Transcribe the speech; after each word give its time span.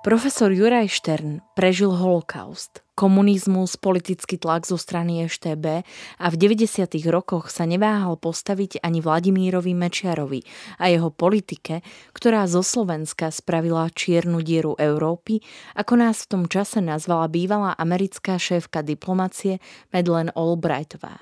Profesor 0.00 0.48
Juraj 0.48 0.88
Štern 0.88 1.44
prežil 1.52 1.92
holokaust, 1.92 2.80
komunizmus, 2.96 3.76
politický 3.76 4.40
tlak 4.40 4.64
zo 4.64 4.80
strany 4.80 5.28
EŠTB 5.28 5.84
a 6.16 6.26
v 6.32 6.36
90. 6.40 6.88
rokoch 7.12 7.52
sa 7.52 7.68
neváhal 7.68 8.16
postaviť 8.16 8.80
ani 8.80 9.04
Vladimírovi 9.04 9.76
Mečiarovi 9.76 10.40
a 10.80 10.88
jeho 10.88 11.12
politike, 11.12 11.84
ktorá 12.16 12.48
zo 12.48 12.64
Slovenska 12.64 13.28
spravila 13.28 13.92
čiernu 13.92 14.40
dieru 14.40 14.72
Európy, 14.80 15.44
ako 15.76 15.92
nás 16.00 16.24
v 16.24 16.28
tom 16.32 16.42
čase 16.48 16.80
nazvala 16.80 17.28
bývalá 17.28 17.76
americká 17.76 18.40
šéfka 18.40 18.80
diplomacie 18.80 19.60
Madeleine 19.92 20.32
Albrightová. 20.32 21.20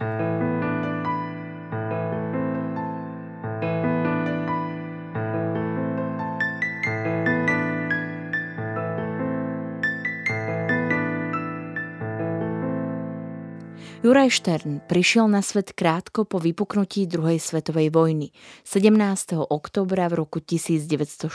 Juraj 13.99 14.31
Štern 14.31 14.79
prišiel 14.87 15.27
na 15.27 15.43
svet 15.43 15.75
krátko 15.75 16.23
po 16.23 16.39
vypuknutí 16.39 17.11
druhej 17.11 17.43
svetovej 17.43 17.91
vojny 17.91 18.31
17. 18.63 18.95
októbra 19.43 20.07
v 20.07 20.23
roku 20.23 20.39
1940. 20.39 21.27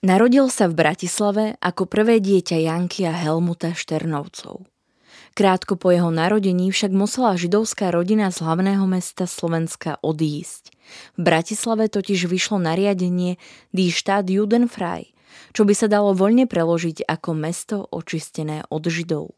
Narodil 0.00 0.48
sa 0.48 0.64
v 0.72 0.74
Bratislave 0.80 1.60
ako 1.60 1.84
prvé 1.84 2.24
dieťa 2.24 2.56
Janky 2.56 3.04
a 3.04 3.12
Helmuta 3.12 3.76
Šternovcov. 3.76 4.64
Krátko 5.36 5.76
po 5.76 5.92
jeho 5.92 6.08
narodení 6.08 6.72
však 6.72 6.88
musela 6.88 7.36
židovská 7.36 7.92
rodina 7.92 8.32
z 8.32 8.40
hlavného 8.40 8.88
mesta 8.88 9.28
Slovenska 9.28 10.00
odísť. 10.00 10.72
V 11.16 11.20
Bratislave 11.20 11.92
totiž 11.92 12.32
vyšlo 12.32 12.64
nariadenie 12.64 13.36
Die 13.76 13.92
Stadt 13.92 14.32
Judenfrei, 14.32 15.12
čo 15.52 15.68
by 15.68 15.76
sa 15.76 15.84
dalo 15.84 16.16
voľne 16.16 16.48
preložiť 16.48 17.04
ako 17.04 17.30
mesto 17.36 17.84
očistené 17.92 18.64
od 18.72 18.88
židov. 18.88 19.36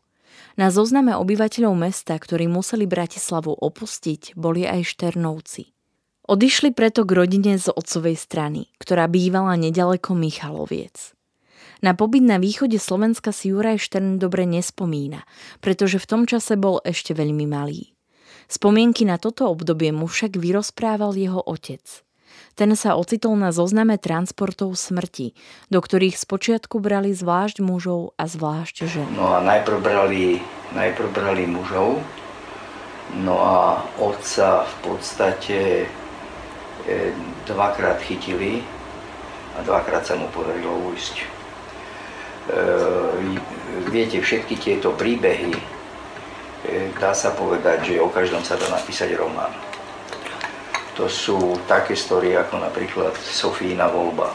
Na 0.54 0.70
zozname 0.70 1.18
obyvateľov 1.18 1.74
mesta, 1.74 2.14
ktorí 2.14 2.46
museli 2.46 2.86
Bratislavu 2.86 3.50
opustiť, 3.58 4.38
boli 4.38 4.62
aj 4.62 4.86
Šternovci. 4.86 5.74
Odišli 6.30 6.70
preto 6.70 7.02
k 7.02 7.10
rodine 7.10 7.58
z 7.58 7.74
otcovej 7.74 8.14
strany, 8.14 8.70
ktorá 8.78 9.10
bývala 9.10 9.58
nedaleko 9.58 10.14
Michaloviec. 10.14 11.12
Na 11.82 11.92
pobyt 11.92 12.24
na 12.24 12.38
východe 12.40 12.78
Slovenska 12.78 13.34
si 13.34 13.52
Juraj 13.52 13.82
Štern 13.82 14.16
dobre 14.16 14.46
nespomína, 14.46 15.26
pretože 15.58 16.00
v 16.00 16.08
tom 16.08 16.22
čase 16.24 16.56
bol 16.56 16.80
ešte 16.86 17.12
veľmi 17.12 17.44
malý. 17.44 17.92
Spomienky 18.46 19.04
na 19.04 19.18
toto 19.18 19.50
obdobie 19.50 19.90
mu 19.90 20.06
však 20.06 20.38
vyrozprával 20.38 21.12
jeho 21.18 21.42
otec– 21.44 21.82
ten 22.54 22.70
sa 22.78 22.94
ocitol 22.94 23.34
na 23.34 23.50
zozname 23.50 23.98
transportov 23.98 24.78
smrti, 24.78 25.34
do 25.70 25.78
ktorých 25.82 26.14
spočiatku 26.14 26.78
brali 26.78 27.10
zvlášť 27.10 27.58
mužov 27.58 28.14
a 28.14 28.30
zvlášť 28.30 28.76
žen. 28.86 29.08
No 29.18 29.34
a 29.34 29.42
najprv 29.42 29.78
brali, 29.82 30.38
najprv 30.74 31.08
brali 31.10 31.44
mužov, 31.50 31.98
no 33.18 33.34
a 33.42 33.82
otca 33.98 34.62
v 34.62 34.74
podstate 34.86 35.58
e, 36.86 37.10
dvakrát 37.46 37.98
chytili 38.02 38.62
a 39.58 39.62
dvakrát 39.62 40.06
sa 40.06 40.14
mu 40.14 40.30
podarilo 40.30 40.94
ujsť. 40.94 41.14
E, 41.18 41.26
viete, 43.90 44.22
všetky 44.22 44.54
tieto 44.58 44.94
príbehy, 44.94 45.50
e, 45.50 45.62
dá 47.02 47.10
sa 47.10 47.34
povedať, 47.34 47.94
že 47.94 48.02
o 48.02 48.10
každom 48.10 48.46
sa 48.46 48.54
dá 48.54 48.70
napísať 48.70 49.14
román. 49.18 49.63
To 50.94 51.10
sú 51.10 51.58
také 51.66 51.98
story 51.98 52.38
ako 52.38 52.62
napríklad 52.62 53.18
Sofína 53.18 53.90
voľba. 53.90 54.30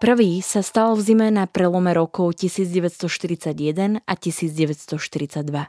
Prvý 0.00 0.40
sa 0.40 0.64
stal 0.64 0.96
v 0.96 1.04
zime 1.04 1.28
na 1.28 1.44
prelome 1.44 1.92
rokov 1.92 2.40
1941 2.40 4.00
a 4.00 4.12
1942. 4.16 5.68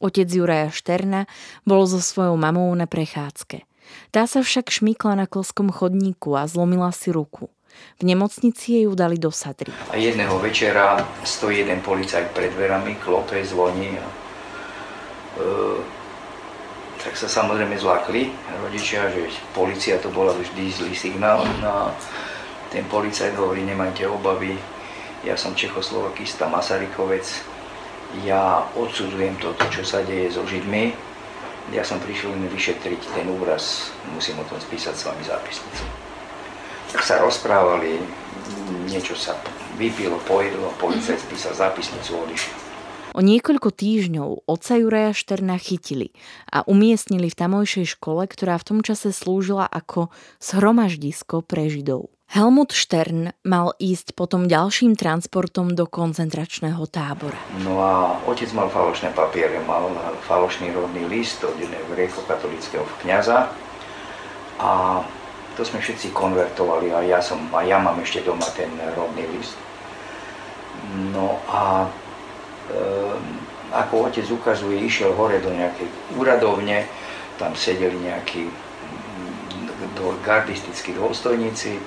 Otec 0.00 0.28
Juraja 0.32 0.72
Šterna 0.72 1.28
bol 1.68 1.84
so 1.84 2.00
svojou 2.00 2.40
mamou 2.40 2.72
na 2.72 2.88
prechádzke. 2.88 3.68
Tá 4.16 4.24
sa 4.24 4.40
však 4.40 4.72
šmykla 4.72 5.20
na 5.20 5.26
klskom 5.28 5.68
chodníku 5.68 6.32
a 6.32 6.48
zlomila 6.48 6.88
si 6.96 7.12
ruku. 7.12 7.52
V 8.00 8.08
nemocnici 8.08 8.80
jej 8.80 8.84
ju 8.88 8.96
dali 8.96 9.20
do 9.20 9.28
sadry. 9.28 9.68
A 9.92 10.00
jedného 10.00 10.40
večera 10.40 11.04
stojí 11.28 11.60
jeden 11.60 11.84
policajt 11.84 12.32
pred 12.32 12.48
dverami, 12.56 12.96
klope, 12.96 13.36
zvoní 13.44 14.00
a 14.00 14.25
tak 17.00 17.14
sa 17.14 17.28
samozrejme 17.30 17.76
zlakli 17.78 18.34
rodičia, 18.66 19.06
že 19.14 19.30
policia 19.54 20.00
to 20.02 20.10
bola 20.10 20.34
vždy 20.34 20.74
zlý 20.74 20.94
signál. 20.96 21.44
No 21.62 21.94
ten 22.72 22.82
policajt 22.90 23.38
hovorí, 23.38 23.62
nemajte 23.62 24.10
obavy, 24.10 24.58
ja 25.22 25.38
som 25.38 25.54
Čechoslovakista, 25.54 26.50
Masarykovec, 26.50 27.24
ja 28.26 28.66
odsudzujem 28.74 29.38
toto, 29.38 29.62
čo 29.70 29.86
sa 29.86 30.02
deje 30.02 30.34
so 30.34 30.42
Židmi, 30.42 30.94
ja 31.74 31.82
som 31.82 31.98
prišiel 31.98 32.30
len 32.34 32.46
vyšetriť 32.50 33.00
ten 33.14 33.26
úraz, 33.26 33.90
musím 34.14 34.38
o 34.38 34.46
tom 34.46 34.58
spísať 34.58 34.94
s 34.94 35.06
vami 35.06 35.22
zápisnicu. 35.22 35.82
Tak 36.94 37.02
sa 37.02 37.18
rozprávali, 37.22 37.98
niečo 38.86 39.18
sa 39.18 39.34
vypilo, 39.78 40.18
pojedlo, 40.26 40.74
policajt 40.78 41.22
spísal 41.22 41.54
zápisnicu, 41.54 42.18
odišiel. 42.22 42.65
O 43.16 43.24
niekoľko 43.24 43.72
týždňov 43.72 44.44
otca 44.44 44.76
Juraja 44.76 45.16
Šterna 45.16 45.56
chytili 45.56 46.12
a 46.52 46.60
umiestnili 46.68 47.32
v 47.32 47.38
tamojšej 47.40 47.96
škole, 47.96 48.28
ktorá 48.28 48.60
v 48.60 48.66
tom 48.68 48.78
čase 48.84 49.08
slúžila 49.08 49.64
ako 49.64 50.12
zhromaždisko 50.36 51.40
pre 51.40 51.72
Židov. 51.72 52.12
Helmut 52.28 52.76
Štern 52.76 53.32
mal 53.40 53.72
ísť 53.80 54.12
potom 54.12 54.44
ďalším 54.44 55.00
transportom 55.00 55.72
do 55.72 55.88
koncentračného 55.88 56.84
tábora. 56.92 57.40
No 57.64 57.80
a 57.80 58.20
otec 58.28 58.52
mal 58.52 58.68
falošné 58.68 59.16
papiere, 59.16 59.64
mal 59.64 59.88
falošný 60.28 60.76
rodný 60.76 61.08
list 61.08 61.40
od 61.40 61.56
jedného 61.56 61.88
gréko-katolického 61.96 62.84
kniaza 63.00 63.48
a 64.60 65.00
to 65.56 65.64
sme 65.64 65.80
všetci 65.80 66.12
konvertovali 66.12 66.92
a 66.92 67.00
ja, 67.00 67.24
som, 67.24 67.48
a 67.56 67.64
ja 67.64 67.80
mám 67.80 67.96
ešte 67.96 68.20
doma 68.28 68.44
ten 68.52 68.68
rodný 68.92 69.24
list. 69.32 69.56
No 71.16 71.40
a 71.48 71.88
ako 73.72 74.08
otec 74.10 74.26
ukazuje, 74.30 74.78
išiel 74.86 75.12
hore 75.14 75.42
do 75.42 75.50
nejakej 75.50 75.88
úradovne, 76.14 76.86
tam 77.36 77.52
sedeli 77.52 77.98
nejakí 78.00 78.46
mm, 78.46 80.22
gardistickí 80.22 80.94
dôstojníci, 80.96 81.78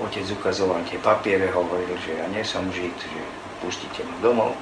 otec 0.00 0.26
ukazoval 0.36 0.82
tie 0.88 0.98
papiere, 1.00 1.48
hovoril, 1.54 1.94
že 2.02 2.18
ja 2.18 2.26
nie 2.28 2.44
som 2.44 2.66
žid, 2.72 2.94
že 2.94 3.22
pustite 3.62 4.02
ma 4.04 4.16
domov. 4.20 4.52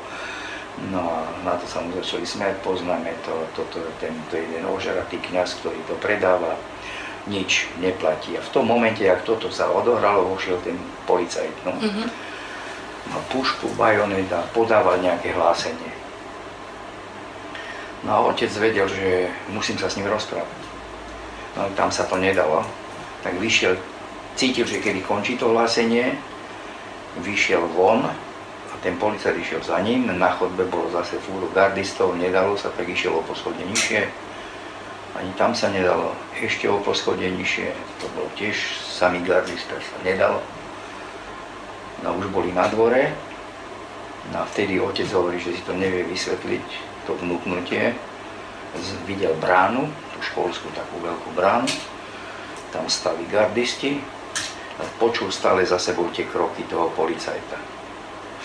No 0.94 1.02
a 1.02 1.26
na 1.42 1.58
to 1.58 1.66
sa 1.66 1.82
mu 1.82 1.90
začali 1.90 2.22
smiať, 2.22 2.62
poznáme 2.62 3.10
to, 3.26 3.34
toto 3.58 3.82
je 3.82 3.90
ten, 3.98 4.14
to 4.30 4.38
jeden 4.38 4.62
ožaratý 4.62 5.18
kniaz, 5.18 5.58
ktorý 5.58 5.78
to 5.90 5.98
predáva, 5.98 6.54
nič 7.26 7.66
neplatí. 7.82 8.38
A 8.38 8.40
v 8.46 8.52
tom 8.54 8.70
momente, 8.70 9.02
ak 9.02 9.26
toto 9.26 9.50
sa 9.50 9.66
odohralo, 9.74 10.30
vošiel 10.30 10.62
ten 10.62 10.78
policajt. 11.02 11.54
No. 11.66 11.74
Mm-hmm 11.82 12.27
pušku, 13.32 13.68
bajonet 13.76 14.28
a 14.32 14.42
podával 14.52 14.98
nejaké 15.00 15.32
hlásenie. 15.32 15.92
No 18.06 18.10
a 18.14 18.18
otec 18.30 18.50
vedel, 18.56 18.86
že 18.88 19.28
musím 19.50 19.76
sa 19.76 19.90
s 19.90 19.98
ním 19.98 20.06
rozprávať. 20.06 20.60
No 21.58 21.66
tam 21.74 21.90
sa 21.90 22.06
to 22.06 22.14
nedalo. 22.16 22.62
Tak 23.26 23.34
vyšiel, 23.42 23.74
cítil, 24.38 24.66
že 24.66 24.78
kedy 24.78 25.02
končí 25.02 25.34
to 25.34 25.50
hlásenie, 25.50 26.14
vyšiel 27.18 27.66
von 27.74 28.06
a 28.06 28.74
ten 28.78 28.94
policajt 28.94 29.34
išiel 29.34 29.58
za 29.66 29.82
ním, 29.82 30.06
na 30.06 30.30
chodbe 30.30 30.62
bolo 30.70 30.86
zase 30.94 31.18
fúru 31.18 31.50
gardistov, 31.50 32.14
nedalo 32.14 32.54
sa, 32.54 32.70
tak 32.70 32.86
išiel 32.86 33.18
o 33.18 33.26
poschodne 33.26 33.66
nižšie. 33.66 34.06
Ani 35.18 35.34
tam 35.34 35.50
sa 35.50 35.66
nedalo, 35.66 36.14
ešte 36.38 36.70
o 36.70 36.78
poschodne 36.78 37.26
nižšie, 37.34 37.74
to 37.98 38.06
bol 38.14 38.30
tiež 38.38 38.54
samý 38.86 39.18
gardista, 39.26 39.74
sa 39.82 39.98
nedalo. 40.06 40.38
No 42.06 42.14
už 42.14 42.30
boli 42.30 42.54
na 42.54 42.70
dvore, 42.70 43.10
no 44.30 44.42
a 44.42 44.44
vtedy 44.46 44.78
otec 44.78 45.08
hovorí, 45.10 45.42
že 45.42 45.58
si 45.58 45.62
to 45.66 45.74
nevie 45.74 46.06
vysvetliť, 46.06 46.66
to 47.06 47.18
vnúknutie. 47.18 47.96
Videl 49.08 49.32
bránu, 49.40 49.88
tú 50.14 50.18
školskú 50.22 50.68
takú 50.76 51.00
veľkú 51.00 51.32
bránu, 51.34 51.72
tam 52.70 52.84
stali 52.86 53.24
gardisti, 53.26 53.98
a 54.78 54.86
počul 55.02 55.34
stále 55.34 55.66
za 55.66 55.74
sebou 55.74 56.06
tie 56.14 56.22
kroky 56.30 56.62
toho 56.70 56.86
policajta 56.94 57.58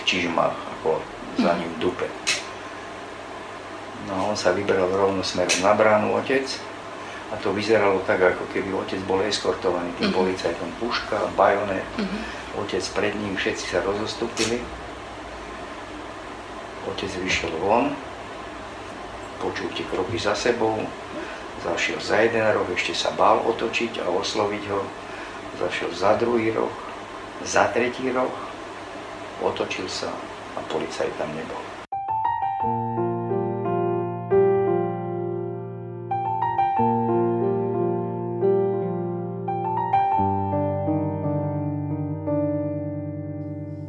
čižmách, 0.03 0.55
ako 0.79 0.99
za 1.39 1.55
ním 1.57 1.71
v 1.79 1.89
dupe. 1.89 2.07
No 4.11 4.29
on 4.31 4.35
sa 4.35 4.51
vybral 4.51 4.91
rovno 4.91 5.23
smerom 5.23 5.63
na 5.63 5.71
bránu 5.73 6.11
otec 6.19 6.43
a 7.31 7.39
to 7.39 7.55
vyzeralo 7.55 8.03
tak, 8.03 8.19
ako 8.19 8.43
keby 8.51 8.69
otec 8.75 8.99
bol 9.07 9.23
eskortovaný 9.23 9.89
tým 9.97 10.11
uh-huh. 10.11 10.19
policajtom. 10.21 10.69
Puška, 10.77 11.31
bajonet, 11.39 11.87
uh-huh. 11.97 12.19
Otec 12.57 12.83
pred 12.93 13.13
ním, 13.17 13.33
všetci 13.33 13.65
sa 13.73 13.79
rozostúpili. 13.81 14.61
Otec 16.89 17.11
vyšiel 17.23 17.53
von, 17.63 17.95
počul 19.41 19.71
tie 19.73 19.87
kroky 19.87 20.19
za 20.19 20.35
sebou, 20.35 20.77
zašiel 21.63 21.99
za 22.03 22.21
jeden 22.21 22.43
roh, 22.53 22.67
ešte 22.75 22.93
sa 22.93 23.09
bál 23.15 23.39
otočiť 23.43 24.03
a 24.03 24.11
osloviť 24.11 24.63
ho, 24.69 24.81
zašiel 25.63 25.91
za 25.95 26.19
druhý 26.19 26.51
roh, 26.51 26.71
za 27.41 27.71
tretí 27.71 28.11
roh, 28.11 28.31
otočil 29.41 29.87
sa 29.89 30.11
a 30.53 30.59
policajt 30.69 31.11
tam 31.17 31.31
nebol. 31.33 31.72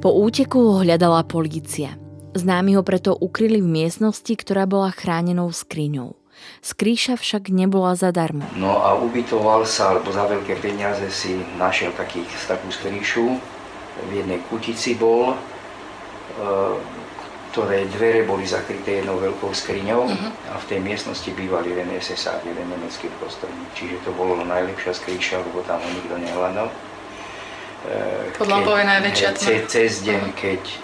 Po 0.04 0.12
úteku 0.12 0.60
ho 0.60 0.84
hľadala 0.84 1.24
polícia. 1.24 1.96
Známi 2.36 2.76
ho 2.76 2.84
preto 2.84 3.16
ukryli 3.16 3.64
v 3.64 3.72
miestnosti, 3.72 4.28
ktorá 4.36 4.68
bola 4.68 4.92
chránenou 4.92 5.48
skriňou. 5.48 6.20
Skrýša 6.60 7.16
však 7.16 7.48
nebola 7.48 7.96
zadarmo. 7.96 8.44
No 8.52 8.84
a 8.84 9.00
ubytoval 9.00 9.64
sa, 9.64 9.96
alebo 9.96 10.12
za 10.12 10.28
veľké 10.28 10.60
peniaze 10.60 11.08
si 11.08 11.40
našiel 11.56 11.96
takých, 11.96 12.28
takú 12.44 12.68
skríšu, 12.68 13.40
v 14.04 14.10
jednej 14.12 14.44
kutici 14.52 14.92
bol, 14.92 15.32
e, 15.32 15.36
ktoré 17.56 17.88
dvere 17.88 18.28
boli 18.28 18.44
zakryté 18.44 19.00
jednou 19.00 19.16
veľkou 19.16 19.56
skriňou 19.56 20.04
uh-huh. 20.04 20.52
a 20.52 20.60
v 20.60 20.68
tej 20.68 20.84
miestnosti 20.84 21.32
býval 21.32 21.64
jeden 21.64 21.88
SSA, 21.96 22.44
jeden 22.44 22.68
nemecký 22.68 23.08
prostorník. 23.24 23.72
Čiže 23.72 24.04
to 24.04 24.12
bolo 24.12 24.36
najlepšia 24.44 25.00
skrýša, 25.00 25.40
lebo 25.48 25.64
tam 25.64 25.80
ho 25.80 25.88
nikto 25.96 26.20
nehľadal. 26.20 26.68
E, 27.84 28.32
Podľa 28.36 28.80
je 28.80 28.84
najväčšia 28.88 29.30
ce, 29.36 29.52
Cez 29.68 29.92
deň, 30.04 30.32
keď 30.32 30.62
e, 30.66 30.76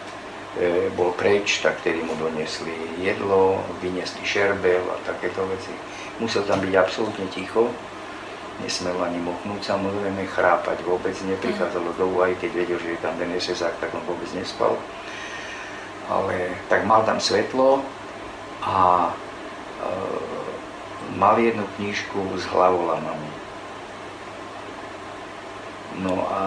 bol 0.93 1.17
preč, 1.17 1.64
tak 1.64 1.81
tedy 1.81 2.05
mu 2.05 2.12
donesli 2.20 3.00
jedlo, 3.00 3.61
vyniesli 3.81 4.20
šerbel 4.25 4.85
a 4.88 4.97
takéto 5.08 5.44
veci. 5.49 5.73
Musel 6.20 6.44
tam 6.44 6.61
byť 6.61 6.75
absolútne 6.76 7.25
ticho 7.32 7.73
nesmel 8.61 8.97
ani 9.00 9.19
mochnúť, 9.25 9.61
samozrejme 9.64 10.29
chrápať 10.29 10.85
vôbec 10.85 11.17
neprichádzalo 11.17 11.97
do 11.97 12.05
úvahy, 12.12 12.37
keď 12.37 12.50
vedel, 12.52 12.79
že 12.81 12.97
je 12.97 13.00
tam 13.00 13.17
ten 13.17 13.32
SSák, 13.32 13.81
tak 13.81 13.91
on 13.97 14.05
vôbec 14.05 14.29
nespal. 14.37 14.76
Ale 16.11 16.58
tak 16.69 16.85
mal 16.85 17.06
tam 17.06 17.23
svetlo 17.23 17.81
a 18.61 19.08
e, 19.08 19.93
mal 21.17 21.38
jednu 21.38 21.64
knižku 21.79 22.20
s 22.37 22.44
hlavolamami. 22.50 23.32
No 26.00 26.26
a 26.29 26.43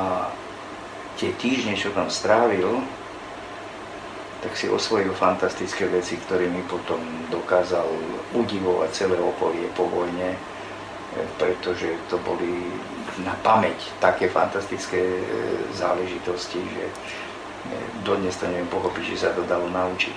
tie 1.23 1.31
týždne, 1.39 1.79
čo 1.79 1.95
tam 1.95 2.11
strávil, 2.11 2.83
tak 4.43 4.59
si 4.59 4.67
osvojil 4.67 5.15
fantastické 5.15 5.87
veci, 5.87 6.19
ktorými 6.19 6.67
potom 6.67 6.99
dokázal 7.31 7.87
udivovať 8.35 8.89
celé 8.91 9.15
okolie 9.15 9.71
po 9.71 9.87
vojne 9.87 10.35
pretože 11.37 11.93
to 12.09 12.17
boli 12.25 12.73
na 13.21 13.37
pamäť 13.45 13.77
také 14.01 14.29
fantastické 14.29 14.97
e, 14.97 15.21
záležitosti, 15.77 16.57
že 16.57 16.85
e, 16.89 16.93
dodnes 18.01 18.33
to 18.37 18.49
neviem 18.49 18.67
pochopiť, 18.67 19.03
že 19.13 19.17
sa 19.21 19.29
to 19.37 19.45
dalo 19.45 19.69
naučiť. 19.69 20.15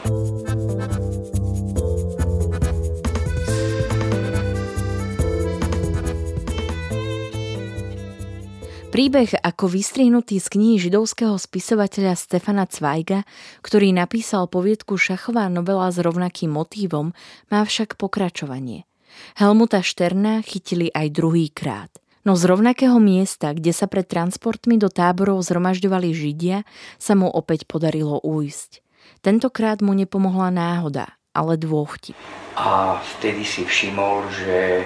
Príbeh 8.96 9.28
ako 9.44 9.68
vystrihnutý 9.68 10.40
z 10.40 10.48
knihy 10.56 10.80
židovského 10.80 11.36
spisovateľa 11.36 12.16
Stefana 12.16 12.64
Zweiga, 12.64 13.28
ktorý 13.60 13.92
napísal 13.92 14.48
poviedku 14.48 14.96
Šachová 14.96 15.52
novela 15.52 15.92
s 15.92 16.00
rovnakým 16.00 16.48
motívom, 16.48 17.12
má 17.52 17.60
však 17.60 18.00
pokračovanie– 18.00 18.88
Helmuta 19.36 19.80
Šterna 19.80 20.44
chytili 20.44 20.92
aj 20.92 21.12
druhý 21.12 21.48
krát. 21.48 21.88
No 22.26 22.34
z 22.34 22.50
rovnakého 22.50 22.98
miesta, 22.98 23.54
kde 23.54 23.70
sa 23.70 23.86
pred 23.86 24.02
transportmi 24.02 24.76
do 24.82 24.90
táborov 24.90 25.46
zhromažďovali 25.46 26.10
Židia, 26.10 26.66
sa 26.98 27.14
mu 27.14 27.30
opäť 27.30 27.70
podarilo 27.70 28.18
újsť. 28.18 28.82
Tentokrát 29.22 29.78
mu 29.78 29.94
nepomohla 29.94 30.50
náhoda, 30.50 31.14
ale 31.30 31.54
dôvtip. 31.54 32.18
A 32.58 32.98
vtedy 33.16 33.46
si 33.46 33.62
všimol, 33.62 34.26
že 34.34 34.82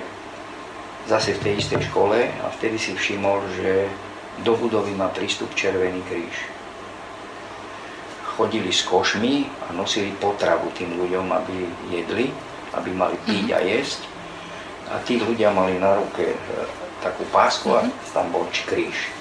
zase 1.06 1.37
v 1.37 1.42
tej 1.45 1.54
istej 1.61 1.80
škole, 1.88 2.19
a 2.19 2.47
vtedy 2.59 2.76
si 2.76 2.92
všimol, 2.92 3.40
že 3.57 3.88
do 4.40 4.57
budovy 4.57 4.97
má 4.97 5.09
prístup 5.12 5.52
Červený 5.54 6.00
kríž. 6.09 6.37
Chodili 8.37 8.73
s 8.73 8.88
košmi 8.88 9.49
a 9.69 9.76
nosili 9.76 10.16
potravu 10.16 10.73
tým 10.73 10.97
ľuďom, 10.97 11.28
aby 11.28 11.57
jedli, 11.92 12.33
aby 12.73 12.90
mali 12.97 13.16
piť 13.28 13.47
a 13.52 13.61
jesť 13.61 14.00
a 14.90 14.99
tí 15.07 15.23
ľudia 15.23 15.54
mali 15.54 15.78
na 15.78 15.95
ruke 16.02 16.35
e, 16.35 16.37
takú 16.99 17.23
pásku 17.30 17.71
a 17.71 17.87
mhm. 17.87 17.92
tam 18.11 18.26
bol 18.35 18.45
kríž. 18.50 19.12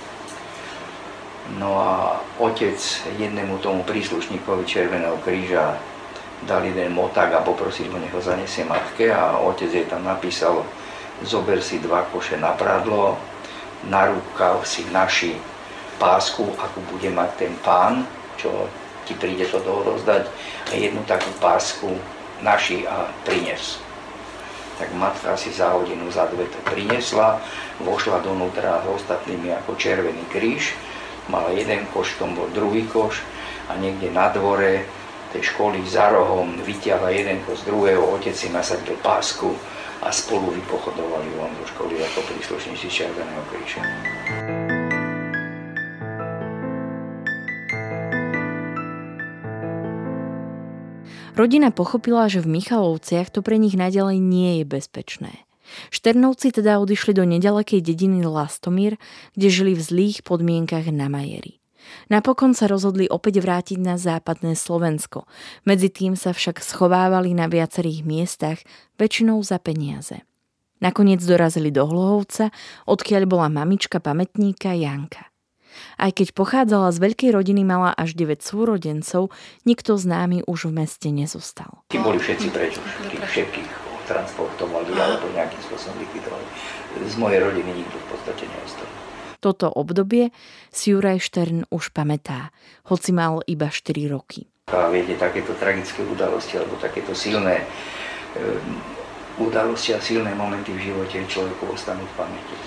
No 1.57 1.81
a 1.81 2.21
otec 2.38 2.77
jednému 3.17 3.57
tomu 3.57 3.81
príslušníkovi 3.81 4.69
Červeného 4.69 5.17
kríža 5.25 5.81
dal 6.45 6.62
jeden 6.62 6.93
moták 6.93 7.33
a 7.33 7.41
poprosil 7.41 7.89
ho, 7.89 7.98
nech 7.98 8.13
ho 8.13 8.21
zanesie 8.21 8.63
matke 8.63 9.09
a 9.09 9.41
otec 9.41 9.67
jej 9.74 9.86
tam 9.89 10.05
napísal, 10.05 10.62
zober 11.23 11.59
si 11.63 11.79
dva 11.79 12.07
koše 12.11 12.38
na 12.38 12.55
pradlo, 12.55 13.17
na 13.88 14.07
rukav 14.11 14.63
si 14.67 14.83
naši 14.91 15.35
pásku, 15.99 16.43
ako 16.43 16.79
bude 16.91 17.11
mať 17.11 17.29
ten 17.35 17.53
pán, 17.63 18.07
čo 18.39 18.67
ti 19.03 19.15
príde 19.15 19.47
to 19.47 19.59
rozdať, 19.59 20.27
a 20.69 20.73
jednu 20.75 21.03
takú 21.03 21.31
pásku 21.43 21.88
naši 22.39 22.88
a 22.88 23.11
prines 23.27 23.89
tak 24.79 24.95
matka 24.95 25.35
si 25.35 25.51
za 25.51 25.75
hodinu, 25.75 26.07
za 26.07 26.23
dve 26.31 26.47
to 26.47 26.55
priniesla, 26.63 27.43
vošla 27.83 28.23
donútra 28.23 28.79
s 28.79 29.03
ostatnými 29.03 29.51
ako 29.51 29.75
červený 29.75 30.23
kríž, 30.31 30.71
mala 31.27 31.51
jeden 31.51 31.83
koš, 31.91 32.15
tom 32.15 32.31
bol 32.31 32.47
druhý 32.55 32.88
koš 32.88 33.19
a 33.67 33.75
niekde 33.75 34.07
na 34.15 34.31
dvore 34.31 34.88
tej 35.35 35.51
školy 35.51 35.83
za 35.83 36.09
rohom 36.15 36.63
vyťahla 36.63 37.11
jeden 37.11 37.43
koš 37.43 37.67
druhého, 37.67 38.07
otec 38.07 38.31
si 38.31 38.47
nasadil 38.49 38.95
pásku 39.03 39.51
a 40.00 40.10
spolu 40.12 40.56
vypochodovali 40.56 41.27
von 41.36 41.51
do 41.60 41.65
školy 41.68 42.00
ako 42.00 42.20
príslušníci 42.32 42.88
Červeného 42.88 43.44
kríža. 43.51 43.84
Rodina 51.39 51.72
pochopila, 51.72 52.27
že 52.27 52.44
v 52.44 52.60
Michalovciach 52.60 53.32
to 53.32 53.39
pre 53.39 53.56
nich 53.56 53.79
naďalej 53.79 54.20
nie 54.20 54.60
je 54.60 54.65
bezpečné. 54.68 55.48
Šternovci 55.88 56.51
teda 56.51 56.84
odišli 56.84 57.15
do 57.15 57.24
nedalekej 57.24 57.79
dediny 57.79 58.27
Lastomír, 58.27 59.00
kde 59.39 59.48
žili 59.48 59.72
v 59.72 59.82
zlých 59.84 60.18
podmienkach 60.27 60.91
na 60.91 61.08
Majeri. 61.08 61.59
Napokon 62.08 62.58
sa 62.58 62.69
rozhodli 62.69 63.10
opäť 63.10 63.41
vrátiť 63.43 63.77
na 63.79 63.96
západné 63.96 64.58
Slovensko. 64.58 65.25
Medzi 65.63 65.89
tým 65.89 66.13
sa 66.17 66.34
však 66.34 66.62
schovávali 66.62 67.34
na 67.38 67.50
viacerých 67.50 68.05
miestach, 68.05 68.60
väčšinou 68.98 69.41
za 69.46 69.62
peniaze. 69.62 70.24
Nakoniec 70.79 71.19
dorazili 71.19 71.75
do 71.75 71.84
Hlohovca, 71.84 72.55
odkiaľ 72.88 73.24
bola 73.27 73.48
mamička 73.51 74.00
pamätníka 74.00 74.72
Janka. 74.72 75.27
Aj 76.00 76.12
keď 76.12 76.34
pochádzala 76.34 76.91
z 76.96 76.98
veľkej 77.03 77.29
rodiny, 77.36 77.62
mala 77.67 77.91
až 77.93 78.15
9 78.15 78.41
súrodencov, 78.41 79.29
nikto 79.63 79.96
známy 79.96 80.43
už 80.48 80.72
v 80.72 80.84
meste 80.84 81.12
nezostal. 81.12 81.84
Tí 81.91 82.00
boli 82.00 82.17
všetci 82.17 82.48
preč, 82.51 82.79
všetkých, 83.36 83.69
transportovali 84.10 84.91
alebo 84.98 85.29
nejakým 85.38 85.62
spôsobom 85.69 86.01
likvidovali. 86.01 86.46
Z 87.05 87.15
mojej 87.22 87.39
rodiny 87.46 87.86
nikto 87.86 87.96
v 87.96 88.05
podstate 88.10 88.43
neostal. 88.50 88.89
Toto 89.39 89.72
obdobie 89.72 90.36
si 90.69 90.91
Juraj 90.91 91.24
Štern 91.24 91.63
už 91.72 91.96
pamätá, 91.96 92.51
hoci 92.91 93.15
mal 93.15 93.39
iba 93.48 93.72
4 93.72 94.12
roky. 94.12 94.48
A 94.69 94.91
viete, 94.91 95.17
takéto 95.17 95.55
tragické 95.58 96.05
udalosti 96.05 96.60
alebo 96.60 96.77
takéto 96.77 97.17
silné 97.17 97.65
e, 98.38 98.46
udalosti 99.41 99.96
a 99.96 100.00
silné 100.03 100.36
momenty 100.36 100.75
v 100.75 100.93
živote 100.93 101.24
človeku 101.25 101.74
ostanú 101.74 102.03
v 102.05 102.15
pamäti. 102.19 102.58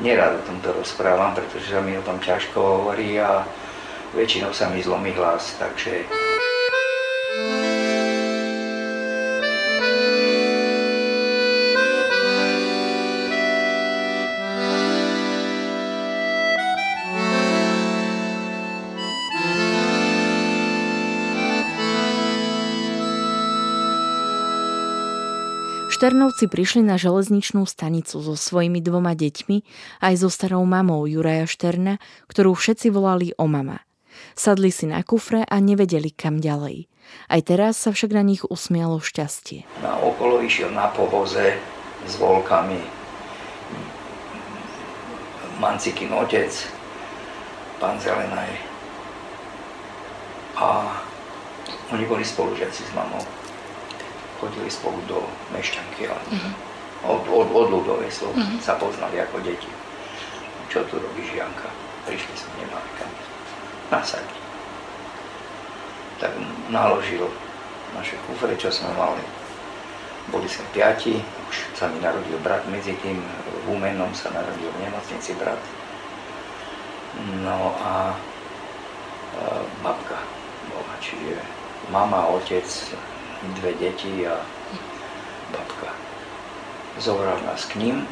Nerad 0.00 0.40
o 0.40 0.46
tomto 0.48 0.72
rozprávam, 0.72 1.36
pretože 1.36 1.68
sa 1.68 1.84
mi 1.84 1.92
o 1.98 2.06
tom 2.06 2.16
ťažko 2.16 2.56
hovorí 2.56 3.20
a 3.20 3.44
väčšinou 4.16 4.54
sa 4.56 4.72
mi 4.72 4.80
zlomí 4.80 5.12
hlas, 5.12 5.60
takže... 5.60 6.08
Šternovci 26.00 26.48
prišli 26.48 26.80
na 26.80 26.96
železničnú 26.96 27.68
stanicu 27.68 28.24
so 28.24 28.32
svojimi 28.32 28.80
dvoma 28.80 29.12
deťmi 29.12 29.56
aj 30.00 30.14
so 30.24 30.32
starou 30.32 30.64
mamou 30.64 31.04
Juraja 31.04 31.44
Šterna, 31.44 32.00
ktorú 32.24 32.56
všetci 32.56 32.88
volali 32.88 33.36
o 33.36 33.44
mama. 33.44 33.84
Sadli 34.32 34.72
si 34.72 34.88
na 34.88 35.04
kufre 35.04 35.44
a 35.44 35.60
nevedeli 35.60 36.08
kam 36.08 36.40
ďalej. 36.40 36.88
Aj 37.28 37.40
teraz 37.44 37.76
sa 37.76 37.92
však 37.92 38.16
na 38.16 38.24
nich 38.24 38.40
usmialo 38.48 38.96
šťastie. 38.96 39.68
Na 39.84 40.00
okolo 40.00 40.40
išiel 40.40 40.72
na 40.72 40.88
povoze 40.88 41.60
s 42.08 42.16
volkami 42.16 42.80
Mancikin 45.60 46.16
otec, 46.16 46.48
pán 47.76 48.00
Zelenaj. 48.00 48.48
A 50.56 50.96
oni 51.92 52.08
boli 52.08 52.24
spolužiaci 52.24 52.88
s 52.88 52.92
mamou 52.96 53.20
chodili 54.40 54.72
spolu 54.72 54.96
do 55.04 55.20
Mešťanky, 55.52 56.08
ale 56.08 56.24
uh-huh. 56.32 56.52
od, 57.12 57.22
od, 57.28 57.48
od 57.52 57.66
ľudovej 57.68 58.08
uh-huh. 58.08 58.56
sa 58.64 58.80
poznali 58.80 59.20
ako 59.20 59.38
deti. 59.44 59.68
Čo 60.72 60.88
tu 60.88 60.96
robí 60.96 61.20
Žianka? 61.28 61.68
Prišli 62.08 62.34
sme, 62.34 62.64
nemali 62.64 62.90
kam 62.96 63.10
nasadiť. 63.92 64.40
Tak 66.22 66.32
naložil 66.72 67.28
naše 67.92 68.16
kufre, 68.24 68.54
čo 68.56 68.72
sme 68.72 68.88
mali. 68.96 69.20
Boli 70.30 70.46
sme 70.46 70.64
piati, 70.70 71.18
už 71.50 71.56
sa 71.74 71.90
mi 71.90 71.98
narodil 71.98 72.38
brat, 72.40 72.62
medzi 72.70 72.94
tým 73.02 73.18
v 73.66 73.74
Úmenom 73.74 74.14
sa 74.14 74.30
narodil 74.30 74.70
v 74.70 74.80
nemocnici 74.86 75.34
brat. 75.36 75.58
No 77.42 77.74
a, 77.82 77.84
a 77.84 77.94
babka 79.82 80.22
bola, 80.70 80.94
čiže 81.02 81.34
mama, 81.90 82.30
otec, 82.30 82.94
dve 83.60 83.72
deti 83.80 84.26
a 84.28 84.36
babka. 85.52 85.90
Zobral 87.00 87.40
nás 87.46 87.64
k 87.64 87.80
ním, 87.80 88.04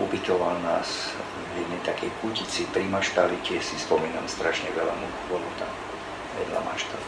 ubytoval 0.00 0.62
nás 0.62 1.12
v 1.54 1.60
jednej 1.60 1.80
takej 1.84 2.10
kutici 2.22 2.64
pri 2.70 2.86
maštali, 2.88 3.36
tie 3.44 3.60
si 3.60 3.76
spomínam 3.76 4.24
strašne 4.30 4.70
veľa 4.72 4.94
mu 4.94 5.08
bolo 5.28 5.48
tam 5.58 5.70
vedľa 6.38 6.60
maštal. 6.64 7.02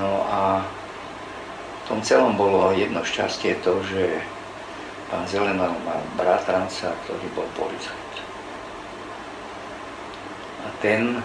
No 0.00 0.26
a 0.26 0.64
v 0.66 1.82
tom 1.88 2.00
celom 2.02 2.34
bolo 2.36 2.74
jedno 2.74 3.04
šťastie 3.04 3.60
to, 3.62 3.80
že 3.86 4.20
pán 5.08 5.24
Zelenov 5.24 5.72
má 5.86 5.96
bratranca, 6.18 6.92
ktorý 7.04 7.26
bol 7.32 7.48
policajt. 7.56 8.12
A 10.64 10.68
ten 10.84 11.22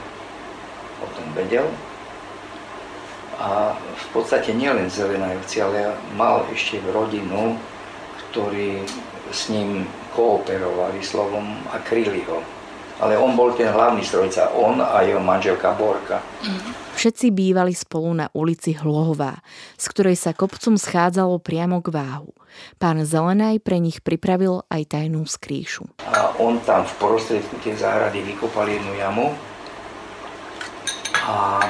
o 1.04 1.08
tom 1.12 1.28
vedel, 1.36 1.68
a 3.44 3.76
v 3.76 4.08
podstate 4.16 4.56
nielen 4.56 4.88
Zelenajovci, 4.88 5.60
ale 5.60 5.92
mal 6.16 6.48
ešte 6.48 6.80
rodinu, 6.96 7.60
ktorí 8.32 8.88
s 9.36 9.52
ním 9.52 9.84
kooperovali 10.16 11.04
slovom 11.04 11.60
a 11.68 11.84
kryli 11.84 12.24
ho. 12.24 12.40
Ale 13.04 13.20
on 13.20 13.36
bol 13.36 13.52
ten 13.52 13.68
hlavný 13.68 14.00
strojca, 14.06 14.56
on 14.56 14.80
a 14.80 15.04
jeho 15.04 15.20
manželka 15.20 15.76
Borka. 15.76 16.24
Všetci 16.94 17.34
bývali 17.36 17.74
spolu 17.76 18.16
na 18.16 18.32
ulici 18.32 18.78
Hlohová, 18.78 19.44
z 19.76 19.86
ktorej 19.92 20.16
sa 20.16 20.32
kopcom 20.32 20.78
schádzalo 20.78 21.42
priamo 21.42 21.84
k 21.84 21.90
váhu. 21.90 22.32
Pán 22.78 23.02
Zelenaj 23.02 23.60
pre 23.66 23.82
nich 23.82 24.00
pripravil 24.00 24.62
aj 24.70 24.94
tajnú 24.94 25.26
skrýšu. 25.26 25.90
A 26.06 26.38
on 26.38 26.62
tam 26.64 26.86
v 26.86 26.94
prostriedku 27.02 27.58
tej 27.66 27.82
záhrady 27.82 28.24
vykopal 28.24 28.70
jednu 28.70 28.94
jamu 28.96 29.34
a 31.26 31.66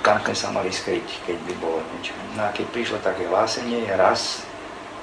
sme 0.00 0.34
sa 0.34 0.48
mali 0.54 0.72
skryť, 0.72 1.28
keď 1.28 1.36
by 1.44 1.54
bolo 1.60 1.78
niečo. 1.92 2.16
No 2.38 2.48
a 2.48 2.54
keď 2.56 2.66
prišlo 2.72 2.98
také 3.04 3.28
hlásenie, 3.28 3.84
raz, 3.94 4.46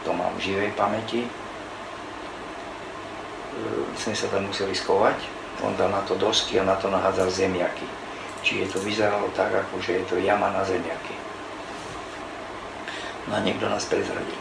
to 0.01 0.09
mám 0.15 0.33
v 0.39 0.49
živej 0.49 0.71
pamäti, 0.73 1.25
e, 1.25 1.29
sme 3.93 4.13
sa 4.17 4.27
tam 4.33 4.49
museli 4.49 4.73
skovať, 4.73 5.17
on 5.61 5.77
dal 5.77 5.93
na 5.93 6.01
to 6.05 6.17
dosky 6.17 6.57
a 6.57 6.65
na 6.65 6.79
to 6.79 6.89
nahádzal 6.89 7.29
zemiaky. 7.29 7.85
Čiže 8.41 8.77
to 8.77 8.79
vyzeralo 8.81 9.29
tak, 9.33 9.53
ako 9.53 9.81
že 9.81 10.01
je 10.01 10.03
to 10.05 10.15
jama 10.17 10.49
na 10.53 10.65
zemiaky. 10.65 11.13
No 13.29 13.37
a 13.37 13.43
niekto 13.43 13.67
nás 13.69 13.85
prezradil. 13.85 14.39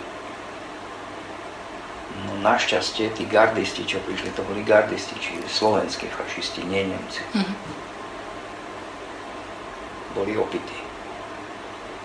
No 2.17 2.39
našťastie 2.41 3.13
tí 3.13 3.29
gardisti, 3.29 3.85
čo 3.85 4.01
prišli, 4.07 4.33
to 4.33 4.47
boli 4.47 4.65
gardisti, 4.65 5.19
čiže 5.21 5.45
slovenskí 5.53 6.09
fašisti, 6.09 6.65
nie 6.65 6.89
Nemci. 6.89 7.21
Mm-hmm 7.35 7.87
boli 10.17 10.33
opití 10.41 10.81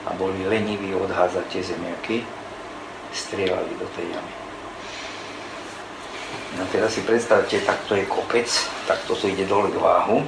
a 0.03 0.11
boli 0.19 0.43
leniví 0.43 0.91
odhádzať 0.91 1.45
tie 1.47 1.63
zemiaky, 1.63 2.17
strieľali 3.15 3.71
do 3.79 3.87
tej 3.95 4.11
jamy. 4.11 4.35
No 6.59 6.67
teraz 6.67 6.99
si 6.99 7.01
predstavte, 7.07 7.63
takto 7.63 7.95
je 7.95 8.03
kopec, 8.11 8.47
takto 8.83 9.15
to 9.15 9.31
ide 9.31 9.47
dole 9.47 9.71
k 9.71 9.79
váhu, 9.79 10.19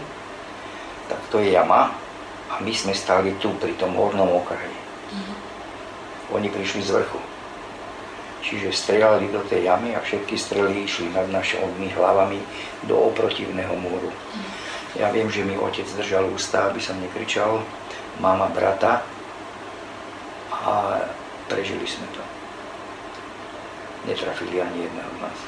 takto 1.11 1.43
je 1.43 1.51
jama 1.51 1.91
a 2.47 2.53
my 2.63 2.71
sme 2.71 2.95
stali 2.95 3.35
tu 3.43 3.51
pri 3.59 3.75
tom 3.75 3.91
hornom 3.97 4.31
okraji. 4.31 4.71
Mm-hmm. 5.11 5.37
Oni 6.39 6.47
prišli 6.47 6.79
z 6.79 6.95
vrchu. 6.95 7.19
Čiže 8.43 8.75
strieľali 8.75 9.31
do 9.31 9.39
tej 9.47 9.67
jamy 9.67 9.95
a 9.95 10.03
všetky 10.03 10.35
strely 10.35 10.83
išli 10.87 11.11
nad 11.11 11.27
našimi 11.27 11.91
hlavami 11.91 12.39
do 12.87 12.95
oprotivného 13.11 13.75
múru. 13.75 14.11
Mm-hmm. 14.11 14.72
Ja 14.93 15.09
viem, 15.09 15.25
že 15.25 15.41
mi 15.41 15.57
otec 15.57 15.89
držal 15.97 16.29
ústa, 16.29 16.69
aby 16.69 16.77
som 16.77 17.01
nekričal, 17.01 17.65
mama 18.21 18.45
brata 18.53 19.01
a 20.53 21.01
prežili 21.49 21.85
sme 21.89 22.05
to. 22.13 22.21
Netrafili 24.05 24.61
ani 24.61 24.85
jedného 24.85 25.11
z 25.17 25.19
nás. 25.23 25.39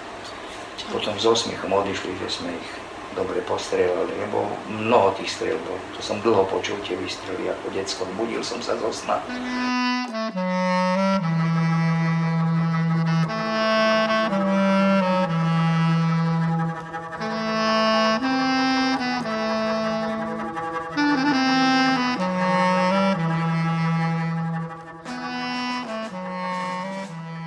Potom 0.90 1.14
s 1.18 1.26
osmiechom 1.26 1.70
odišli, 1.70 2.18
že 2.26 2.42
sme 2.42 2.58
ich 2.58 2.72
dobre 3.16 3.40
postrelali, 3.46 4.12
lebo 4.18 4.50
mnoho 4.68 5.16
tých 5.16 5.32
strel 5.32 5.58
bol. 5.64 5.80
To 5.96 6.02
som 6.04 6.20
dlho 6.20 6.44
počul 6.50 6.76
tie 6.84 7.00
výstrely 7.00 7.48
ako 7.48 7.66
detsko. 7.72 8.04
Budil 8.20 8.44
som 8.44 8.60
sa 8.60 8.76
zo 8.76 8.92
sna. 8.92 9.24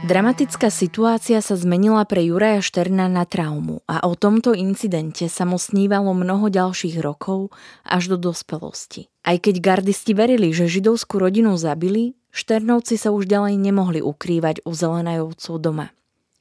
Dramatická 0.08 0.72
situácia 0.72 1.36
sa 1.44 1.52
zmenila 1.52 2.00
pre 2.08 2.24
Juraja 2.24 2.64
Šterna 2.64 3.12
na 3.12 3.28
traumu 3.28 3.84
a 3.84 4.08
o 4.08 4.16
tomto 4.16 4.56
incidente 4.56 5.28
sa 5.28 5.44
mu 5.44 5.60
snívalo 5.60 6.16
mnoho 6.16 6.48
ďalších 6.48 6.96
rokov 7.04 7.52
až 7.84 8.16
do 8.16 8.32
dospelosti. 8.32 9.12
Aj 9.20 9.36
keď 9.36 9.60
gardisti 9.60 10.16
verili, 10.16 10.56
že 10.56 10.64
židovskú 10.64 11.20
rodinu 11.20 11.60
zabili, 11.60 12.16
Šternovci 12.32 12.96
sa 12.96 13.12
už 13.12 13.28
ďalej 13.28 13.60
nemohli 13.60 14.00
ukrývať 14.00 14.64
u 14.64 14.72
Zelenajovcov 14.72 15.54
doma. 15.60 15.92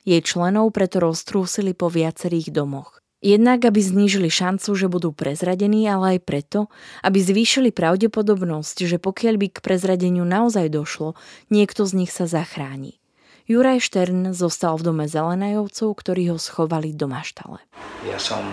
Jej 0.07 0.23
členov 0.23 0.71
preto 0.71 1.03
roztrúsili 1.03 1.75
po 1.75 1.91
viacerých 1.91 2.55
domoch. 2.55 3.03
Jednak, 3.19 3.67
aby 3.67 3.83
znížili 3.83 4.31
šancu, 4.31 4.79
že 4.79 4.87
budú 4.87 5.11
prezradení, 5.11 5.83
ale 5.91 6.15
aj 6.15 6.19
preto, 6.23 6.71
aby 7.03 7.19
zvýšili 7.19 7.75
pravdepodobnosť, 7.75 8.87
že 8.87 8.95
pokiaľ 8.95 9.35
by 9.35 9.47
k 9.51 9.59
prezradeniu 9.59 10.23
naozaj 10.23 10.71
došlo, 10.71 11.19
niekto 11.51 11.83
z 11.83 11.91
nich 11.99 12.15
sa 12.15 12.31
zachráni. 12.31 13.03
Juraj 13.47 13.79
Štern 13.79 14.35
zostal 14.35 14.75
v 14.75 14.91
dome 14.91 15.05
Zelenajovcov, 15.07 15.95
ktorí 16.03 16.27
ho 16.27 16.35
schovali 16.35 16.91
do 16.91 17.07
maštale. 17.07 17.63
Ja 18.03 18.19
som 18.19 18.43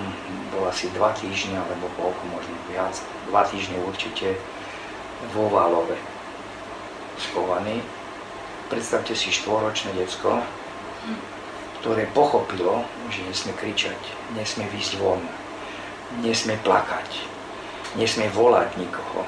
bol 0.55 0.71
asi 0.71 0.87
dva 0.95 1.11
týždne, 1.19 1.59
alebo 1.59 1.91
koľko, 1.99 2.23
možno 2.31 2.55
viac, 2.71 2.95
dva 3.27 3.43
týždne 3.43 3.83
určite 3.83 4.39
vo 5.35 5.51
Válove 5.51 5.99
schovaný. 7.19 7.83
Predstavte 8.71 9.19
si 9.19 9.35
štvoročné 9.35 9.99
decko, 9.99 10.39
ktoré 11.83 12.07
pochopilo, 12.15 12.87
že 13.11 13.27
nesmie 13.27 13.51
kričať, 13.59 13.99
nesmie 14.39 14.71
výjsť 14.71 15.03
von, 15.03 15.19
nesmie 16.23 16.55
plakať, 16.63 17.19
nesmie 17.99 18.31
volať 18.31 18.79
nikoho. 18.79 19.27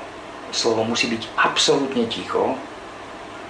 Slovo 0.54 0.86
musí 0.86 1.10
byť 1.10 1.26
absolútne 1.42 2.06
ticho, 2.06 2.54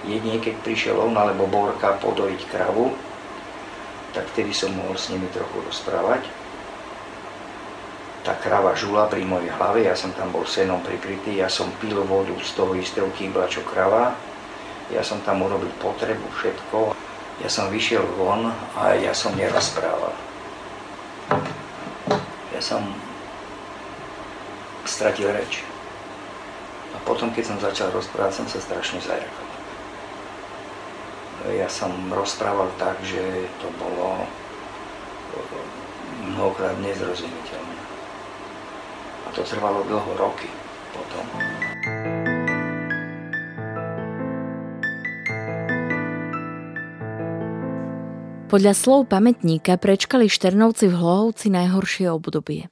jedine 0.07 0.39
keď 0.39 0.55
prišiel 0.63 0.95
on 0.97 1.13
alebo 1.13 1.45
Borka 1.45 1.99
podojiť 1.99 2.41
kravu, 2.47 2.95
tak 4.15 4.25
vtedy 4.33 4.55
som 4.55 4.73
mohol 4.73 4.97
s 4.97 5.13
nimi 5.13 5.27
trochu 5.29 5.61
rozprávať. 5.61 6.25
Tá 8.25 8.35
krava 8.35 8.75
žula 8.75 9.07
pri 9.07 9.23
mojej 9.23 9.47
hlave, 9.55 9.87
ja 9.87 9.95
som 9.95 10.11
tam 10.11 10.33
bol 10.35 10.43
senom 10.43 10.83
prikrytý, 10.83 11.39
ja 11.39 11.47
som 11.47 11.71
pil 11.79 11.95
vodu 12.03 12.35
z 12.43 12.51
toho 12.59 12.75
istého 12.75 13.07
kýbla, 13.15 13.47
čo 13.47 13.63
krava. 13.63 14.17
Ja 14.91 14.99
som 15.03 15.23
tam 15.23 15.43
urobil 15.47 15.71
potrebu, 15.79 16.27
všetko. 16.35 16.95
Ja 17.39 17.47
som 17.47 17.71
vyšiel 17.71 18.03
von 18.19 18.51
a 18.75 18.97
ja 18.99 19.15
som 19.15 19.31
nerozprával. 19.37 20.11
Ja 22.51 22.61
som 22.63 22.83
stratil 24.83 25.31
reč. 25.31 25.63
A 26.95 26.97
potom, 27.07 27.31
keď 27.31 27.43
som 27.53 27.63
začal 27.63 27.95
rozprávať, 27.95 28.43
som 28.43 28.47
sa 28.49 28.59
strašne 28.59 28.99
zajakal. 29.03 29.46
Ja 31.45 31.69
som 31.69 31.93
rozprával 32.09 32.73
tak, 32.81 32.97
že 33.05 33.21
to 33.61 33.69
bolo 33.77 34.25
mnohokrát 36.33 36.75
nezrozumiteľné. 36.81 37.77
A 39.25 39.27
to 39.35 39.45
trvalo 39.45 39.85
dlho, 39.85 40.11
roky 40.17 40.49
potom. 40.91 41.25
Podľa 48.47 48.73
slov 48.79 49.11
pamätníka 49.11 49.75
prečkali 49.75 50.31
Šternovci 50.31 50.87
v 50.87 50.95
Hlohovci 50.95 51.51
najhoršie 51.51 52.07
obdobie. 52.07 52.71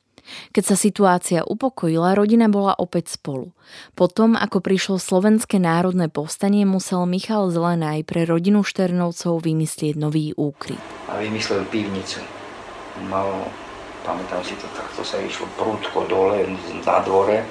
Keď 0.53 0.63
sa 0.63 0.75
situácia 0.77 1.39
upokojila, 1.45 2.17
rodina 2.17 2.49
bola 2.49 2.73
opäť 2.77 3.15
spolu. 3.15 3.53
Potom, 3.93 4.33
ako 4.33 4.61
prišlo 4.61 4.95
Slovenské 4.97 5.61
národné 5.61 6.09
povstanie, 6.09 6.65
musel 6.65 7.05
Michal 7.05 7.49
Zelenaj 7.49 8.05
pre 8.05 8.25
rodinu 8.25 8.65
Šternovcov 8.65 9.41
vymyslieť 9.41 9.95
nový 9.97 10.33
úkryt. 10.35 10.81
A 11.09 11.21
vymyslel 11.21 11.65
pivnicu. 11.69 12.21
Mal, 13.11 13.29
pamätám 14.07 14.41
si 14.45 14.55
to, 14.55 14.65
takto 14.73 15.03
sa 15.03 15.19
išlo 15.19 15.45
prúdko 15.59 16.07
dole 16.07 16.47
na 16.85 16.97
dvore 17.03 17.43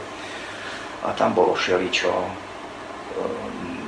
a 1.05 1.13
tam 1.13 1.37
bolo 1.37 1.53
všeličo 1.53 2.11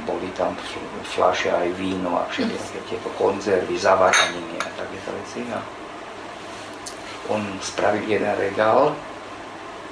boli 0.07 0.31
tam 0.39 0.55
fľaše 1.03 1.51
aj 1.51 1.69
víno 1.75 2.15
a 2.15 2.31
všelijaké 2.31 2.79
tieto 2.87 3.11
konzervy, 3.19 3.75
zavaraniny 3.75 4.55
a 4.63 4.69
takéto 4.79 5.11
veci. 5.19 5.43
A 5.51 5.59
on 7.29 7.43
spravil 7.63 8.05
jeden 8.07 8.33
regál 8.39 8.95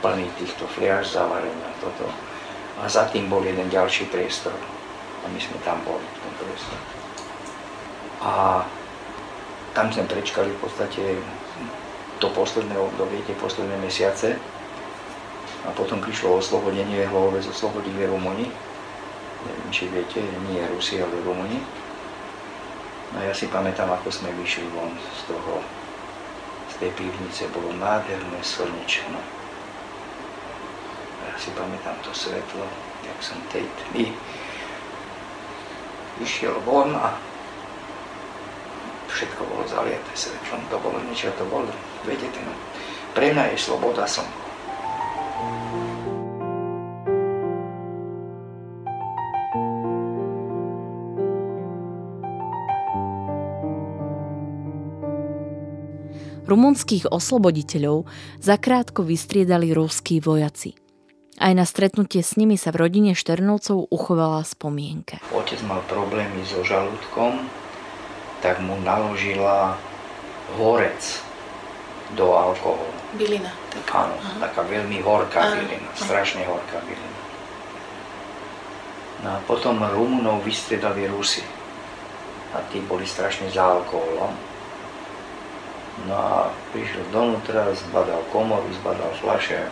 plný 0.03 0.29
týchto 0.37 0.69
fliaž 0.69 1.09
zavarenia 1.09 1.71
toto. 1.81 2.07
A 2.83 2.89
za 2.91 3.09
tým 3.09 3.31
bol 3.31 3.41
jeden 3.41 3.71
ďalší 3.71 4.11
priestor. 4.11 4.55
A 5.25 5.31
my 5.31 5.39
sme 5.41 5.57
tam 5.65 5.81
boli 5.87 6.05
v 6.05 6.19
tom 6.21 6.33
priestore. 6.43 6.85
A 8.21 8.65
tam 9.73 9.89
sme 9.89 10.05
prečkali 10.05 10.53
v 10.53 10.61
podstate 10.61 11.03
to 12.21 12.29
posledné 12.31 12.77
obdobie, 12.77 13.25
tie 13.25 13.37
posledné 13.39 13.81
mesiace. 13.81 14.37
A 15.65 15.73
potom 15.73 16.05
prišlo 16.05 16.39
oslobodenie, 16.39 17.09
Hlovec 17.09 17.49
oslobodili 17.49 18.05
Rumuni 18.05 18.53
neviem, 19.45 19.71
či 19.71 19.85
viete, 19.93 20.21
nie 20.49 20.65
Rusi, 20.73 21.01
ale 21.01 21.21
Rumuni. 21.21 21.61
No 23.15 23.23
ja 23.23 23.31
si 23.37 23.47
pamätám, 23.47 23.93
ako 23.93 24.11
sme 24.11 24.33
vyšli 24.41 24.67
von 24.75 24.91
z 24.97 25.21
toho, 25.31 25.63
z 26.75 26.83
tej 26.83 26.91
pivnice, 26.99 27.47
bolo 27.55 27.71
nádherné 27.79 28.41
slnečno. 28.43 29.21
Ja 31.25 31.35
si 31.39 31.55
pamätám 31.55 31.95
to 32.03 32.11
svetlo, 32.11 32.67
jak 33.07 33.19
som 33.23 33.39
tej 33.55 33.65
tmy 33.65 34.11
vyšiel 36.19 36.59
von 36.67 36.95
a 36.95 37.15
všetko 39.11 39.47
bolo 39.47 39.63
zaliaté 39.71 40.13
svetlom. 40.15 40.63
To 40.71 40.79
bolo 40.83 40.99
niečo, 41.07 41.31
to 41.39 41.47
bolo, 41.47 41.71
viete, 42.07 42.27
ten, 42.31 42.47
pre 43.15 43.31
mňa 43.31 43.55
je 43.55 43.59
sloboda 43.59 44.07
som 44.07 44.27
rumunských 56.55 57.11
osloboditeľov 57.11 58.07
zakrátko 58.39 59.03
vystriedali 59.03 59.75
ruskí 59.75 60.23
vojaci. 60.23 60.79
Aj 61.35 61.51
na 61.51 61.67
stretnutie 61.67 62.23
s 62.23 62.39
nimi 62.39 62.55
sa 62.55 62.71
v 62.71 62.87
rodine 62.87 63.19
Šternovcov 63.19 63.91
uchovala 63.91 64.47
spomienka. 64.47 65.19
Otec 65.35 65.59
mal 65.67 65.83
problémy 65.91 66.47
so 66.47 66.63
žalúdkom, 66.63 67.51
tak 68.39 68.63
mu 68.63 68.79
naložila 68.87 69.75
horec 70.55 71.03
do 72.15 72.31
alkoholu. 72.39 72.95
Bylina. 73.19 73.51
Tak. 73.75 74.07
Áno, 74.07 74.15
Aha. 74.15 74.47
taká 74.47 74.63
veľmi 74.63 75.03
horká 75.03 75.43
Aha. 75.43 75.59
bylina, 75.59 75.91
strašne 75.99 76.47
horká 76.47 76.79
bylina. 76.87 77.19
No 79.27 79.29
a 79.35 79.39
potom 79.43 79.83
Rumunov 79.83 80.47
vystriedali 80.47 81.11
Rusy. 81.11 81.43
A 82.55 82.63
tí 82.71 82.79
boli 82.79 83.03
strašne 83.03 83.51
za 83.51 83.75
alkoholom 83.75 84.54
No 86.05 86.15
a 86.19 86.51
prišiel 86.75 87.07
donútra, 87.15 87.71
zbadal 87.71 88.21
komoru, 88.35 88.67
zbadal 88.83 89.15
flaše, 89.23 89.71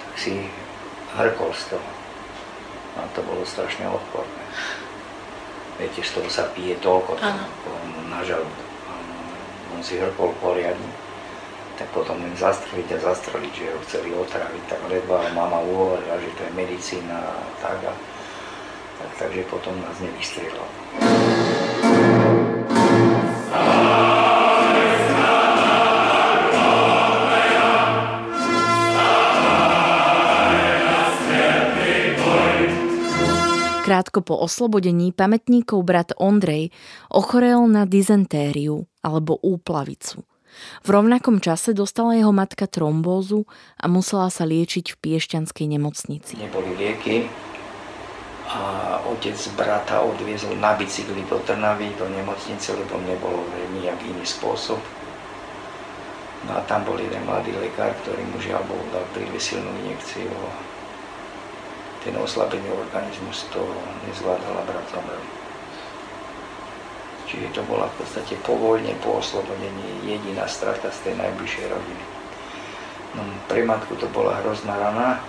tak 0.00 0.12
si 0.16 0.48
hrkol 1.14 1.52
z 1.52 1.76
toho. 1.76 1.90
A 2.98 3.06
to 3.14 3.22
bolo 3.22 3.44
strašne 3.46 3.86
odporné. 3.86 4.44
Viete, 5.78 6.02
z 6.02 6.10
toho 6.18 6.26
sa 6.26 6.50
pije 6.50 6.74
toľko, 6.82 7.14
na 8.10 8.20
žalúdok. 8.26 8.68
On 9.76 9.80
si 9.84 10.00
hrkol 10.00 10.34
poriadne. 10.42 10.90
Tak 11.78 11.94
potom 11.94 12.18
len 12.18 12.34
zastreliť 12.34 12.98
a 12.98 13.14
zastreliť, 13.14 13.52
že 13.54 13.70
ho 13.70 13.78
chceli 13.86 14.10
otraviť, 14.10 14.62
tak 14.66 14.82
ledva 14.90 15.22
mama 15.30 15.62
uhovorila, 15.62 16.18
že 16.18 16.34
to 16.34 16.42
je 16.42 16.52
medicína 16.58 17.14
a 17.14 17.38
tak. 17.62 17.78
A, 17.86 17.94
tak 18.98 19.10
takže 19.22 19.46
potom 19.46 19.78
nás 19.78 19.94
nevystrelal. 20.02 20.66
Krátko 33.88 34.20
po 34.20 34.36
oslobodení 34.36 35.16
pamätníkov 35.16 35.80
brat 35.80 36.12
Ondrej 36.20 36.76
ochorel 37.08 37.64
na 37.72 37.88
dizentériu 37.88 38.84
alebo 39.00 39.40
úplavicu. 39.40 40.28
V 40.84 40.88
rovnakom 40.92 41.40
čase 41.40 41.72
dostala 41.72 42.12
jeho 42.12 42.28
matka 42.28 42.68
trombózu 42.68 43.48
a 43.80 43.88
musela 43.88 44.28
sa 44.28 44.44
liečiť 44.44 44.92
v 44.92 44.96
Piešťanskej 45.00 45.66
nemocnici. 45.72 46.36
Neboli 46.36 46.76
lieky 46.76 47.32
a 48.52 48.60
otec 49.08 49.40
brata 49.56 50.04
odviezol 50.04 50.60
na 50.60 50.76
bicykli 50.76 51.24
do 51.24 51.40
Trnavy, 51.40 51.88
do 51.96 52.12
nemocnice, 52.12 52.76
lebo 52.76 53.00
nebolo 53.08 53.40
nejak 53.72 54.04
iný 54.04 54.20
spôsob. 54.28 54.84
No 56.44 56.50
a 56.52 56.60
tam 56.68 56.84
bol 56.84 57.00
jeden 57.00 57.24
mladý 57.24 57.56
lekár, 57.56 57.96
ktorý 58.04 58.20
mu 58.28 58.36
žiaľ 58.36 58.68
dal 58.92 59.08
príliš 59.16 59.56
silnú 59.56 59.72
injekciu 59.80 60.28
ten 62.04 62.14
oslabený 62.16 62.70
organizmus 62.70 63.46
to 63.50 63.62
nezvládala 64.06 64.62
brat 64.66 64.86
zomrel. 64.90 65.24
Čiže 67.28 67.60
to 67.60 67.62
bola 67.68 67.92
v 67.92 67.96
podstate 68.00 68.40
po 68.40 68.56
vojne, 68.56 68.96
po 69.04 69.20
oslobodení 69.20 70.00
jediná 70.08 70.48
strata 70.48 70.88
z 70.88 70.98
tej 71.04 71.14
najbližšej 71.20 71.66
rodiny. 71.68 72.04
No, 73.16 73.22
pre 73.48 73.64
matku 73.68 73.96
to 74.00 74.08
bola 74.08 74.40
hrozná 74.40 74.72
rana, 74.80 75.20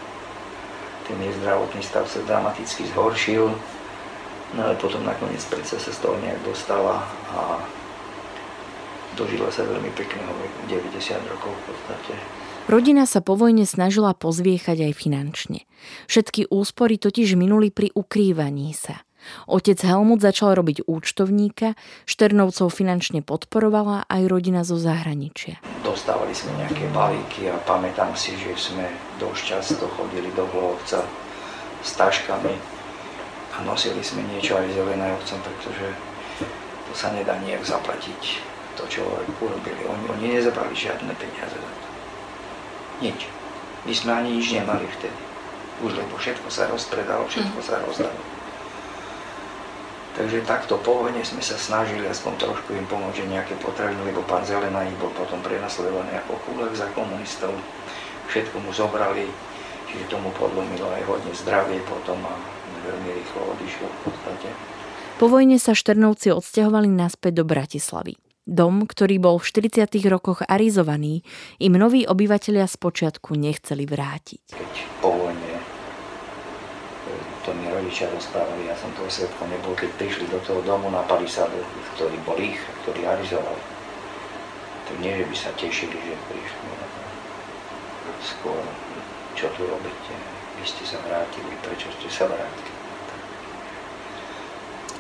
ten 1.10 1.20
jej 1.20 1.34
zdravotný 1.42 1.82
stav 1.84 2.08
sa 2.08 2.24
dramaticky 2.24 2.88
zhoršil, 2.96 3.52
no 4.56 4.60
ale 4.62 4.80
potom 4.80 5.04
nakoniec 5.04 5.44
predsa 5.50 5.76
sa 5.82 5.92
z 5.92 6.00
toho 6.00 6.16
nejak 6.24 6.40
dostala 6.46 7.04
a 7.36 7.60
dožila 9.20 9.52
sa 9.52 9.68
veľmi 9.68 9.92
pekného 9.92 10.32
90 10.70 11.34
rokov 11.34 11.52
v 11.52 11.64
podstate. 11.68 12.14
Rodina 12.70 13.10
sa 13.10 13.26
po 13.26 13.34
vojne 13.34 13.66
snažila 13.66 14.14
pozviechať 14.14 14.86
aj 14.86 14.94
finančne. 14.94 15.66
Všetky 16.06 16.54
úspory 16.54 17.02
totiž 17.02 17.34
minuli 17.34 17.74
pri 17.74 17.90
ukrývaní 17.98 18.78
sa. 18.78 19.02
Otec 19.50 19.82
Helmut 19.82 20.22
začal 20.22 20.54
robiť 20.54 20.86
účtovníka, 20.86 21.74
Šternovcov 22.06 22.70
finančne 22.70 23.26
podporovala 23.26 24.06
aj 24.06 24.22
rodina 24.30 24.62
zo 24.62 24.78
zahraničia. 24.78 25.58
Dostávali 25.82 26.30
sme 26.30 26.62
nejaké 26.62 26.86
balíky 26.94 27.50
a 27.50 27.58
pamätám 27.66 28.14
si, 28.14 28.38
že 28.38 28.54
sme 28.54 28.86
dosť 29.18 29.42
často 29.42 29.90
chodili 29.98 30.30
do 30.38 30.46
Hlovca 30.54 31.02
s 31.82 31.90
taškami 31.98 32.54
a 33.50 33.66
nosili 33.66 34.06
sme 34.06 34.22
niečo 34.30 34.62
aj 34.62 34.70
zelenajovcom, 34.78 35.42
pretože 35.42 35.90
to 36.86 36.94
sa 36.94 37.10
nedá 37.18 37.34
nejak 37.42 37.66
zaplatiť, 37.66 38.22
to 38.78 38.86
čo 38.94 39.10
urobili. 39.42 39.90
Oni, 39.90 40.06
oni 40.06 40.26
nezabrali 40.38 40.78
žiadne 40.78 41.18
peniaze 41.18 41.58
za. 41.58 41.79
Nič. 43.00 43.28
My 43.88 43.94
sme 43.96 44.12
ani 44.12 44.30
nič 44.40 44.52
nemali 44.52 44.84
vtedy. 45.00 45.20
Už 45.80 45.96
lebo 45.96 46.20
všetko 46.20 46.52
sa 46.52 46.68
rozpredalo, 46.68 47.24
všetko 47.32 47.60
sa 47.64 47.80
rozdalo. 47.80 48.20
Takže 50.20 50.44
takto 50.44 50.76
po 50.84 51.08
vojne 51.08 51.24
sme 51.24 51.40
sa 51.40 51.56
snažili 51.56 52.04
aspoň 52.04 52.36
trošku 52.44 52.76
im 52.76 52.84
pomôcť, 52.92 53.24
že 53.24 53.32
nejaké 53.32 53.56
potraviny, 53.64 54.12
lebo 54.12 54.20
pán 54.28 54.44
Zelená 54.44 54.84
bol 55.00 55.16
potom 55.16 55.40
prenasledovaný 55.40 56.12
ako 56.20 56.36
kulak 56.44 56.76
za 56.76 56.92
komunistov. 56.92 57.56
Všetko 58.28 58.60
mu 58.60 58.76
zobrali, 58.76 59.32
čiže 59.88 60.12
tomu 60.12 60.36
podlomilo 60.36 60.92
aj 60.92 61.08
hodne 61.08 61.32
zdravie 61.32 61.80
potom 61.88 62.20
a 62.28 62.36
veľmi 62.84 63.10
rýchlo 63.16 63.56
odišiel 63.56 63.88
v 63.88 64.00
podstate. 64.12 64.50
Po 65.16 65.32
vojne 65.32 65.56
sa 65.56 65.72
Šternovci 65.72 66.36
odsťahovali 66.36 66.92
naspäť 66.92 67.40
do 67.40 67.44
Bratislavy. 67.48 68.20
Dom, 68.50 68.90
ktorý 68.90 69.22
bol 69.22 69.38
v 69.38 69.46
40. 69.46 69.94
rokoch 70.10 70.42
arizovaný, 70.42 71.22
im 71.62 71.78
noví 71.78 72.10
obyvateľia 72.10 72.66
spočiatku 72.66 73.38
nechceli 73.38 73.86
vrátiť. 73.86 74.58
Keď 74.58 74.74
po 75.06 75.14
vojne 75.14 75.54
e, 75.54 75.62
to 77.46 77.54
mi 77.54 77.70
rodičia 77.70 78.10
rozprávali, 78.10 78.66
ja 78.66 78.74
som 78.74 78.90
toho 78.98 79.06
svetkom 79.06 79.54
nebol, 79.54 79.78
keď 79.78 79.94
prišli 80.02 80.26
do 80.34 80.42
toho 80.42 80.66
domu 80.66 80.90
na 80.90 81.06
palisadu, 81.06 81.62
ktorý 81.94 82.18
bol 82.26 82.42
ich, 82.42 82.58
ktorý 82.82 83.06
arizovali. 83.06 83.62
To 84.90 84.92
nie, 84.98 85.14
že 85.14 85.30
by 85.30 85.36
sa 85.38 85.54
tešili, 85.54 85.94
že 85.94 86.18
prišli. 86.26 86.70
Skôr, 88.26 88.66
čo 89.38 89.46
tu 89.54 89.62
robíte? 89.70 90.18
Vy 90.58 90.66
ste 90.66 90.90
sa 90.90 90.98
vrátili, 91.06 91.54
prečo 91.62 91.94
ste 92.02 92.10
sa 92.10 92.26
vrátili? 92.26 92.79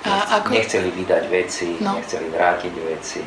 A 0.07 0.39
ako... 0.39 0.55
Nechceli 0.55 0.89
vydať 0.95 1.23
veci, 1.27 1.75
no. 1.83 1.99
nechceli 1.99 2.31
vrátiť 2.31 2.73
veci, 2.87 3.19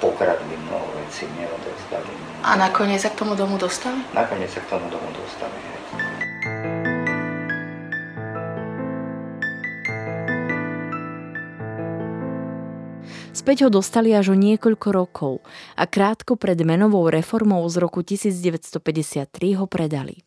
pokradli 0.00 0.56
mnoho 0.56 0.88
veci, 0.96 1.28
neodozdali. 1.36 2.12
A 2.40 2.56
nakoniec 2.56 3.04
sa 3.04 3.12
k 3.12 3.20
tomu 3.20 3.36
domu 3.36 3.60
dostali? 3.60 4.00
Nakoniec 4.16 4.48
sa 4.48 4.64
k 4.64 4.66
tomu 4.72 4.88
domu 4.88 5.12
dostali. 5.12 5.70
Späť 13.30 13.64
ho 13.64 13.70
dostali 13.72 14.12
až 14.12 14.32
o 14.32 14.36
niekoľko 14.36 14.88
rokov 14.92 15.34
a 15.72 15.88
krátko 15.88 16.36
pred 16.36 16.60
menovou 16.60 17.08
reformou 17.08 17.64
z 17.72 17.80
roku 17.80 18.04
1953 18.04 19.56
ho 19.56 19.64
predali. 19.64 20.20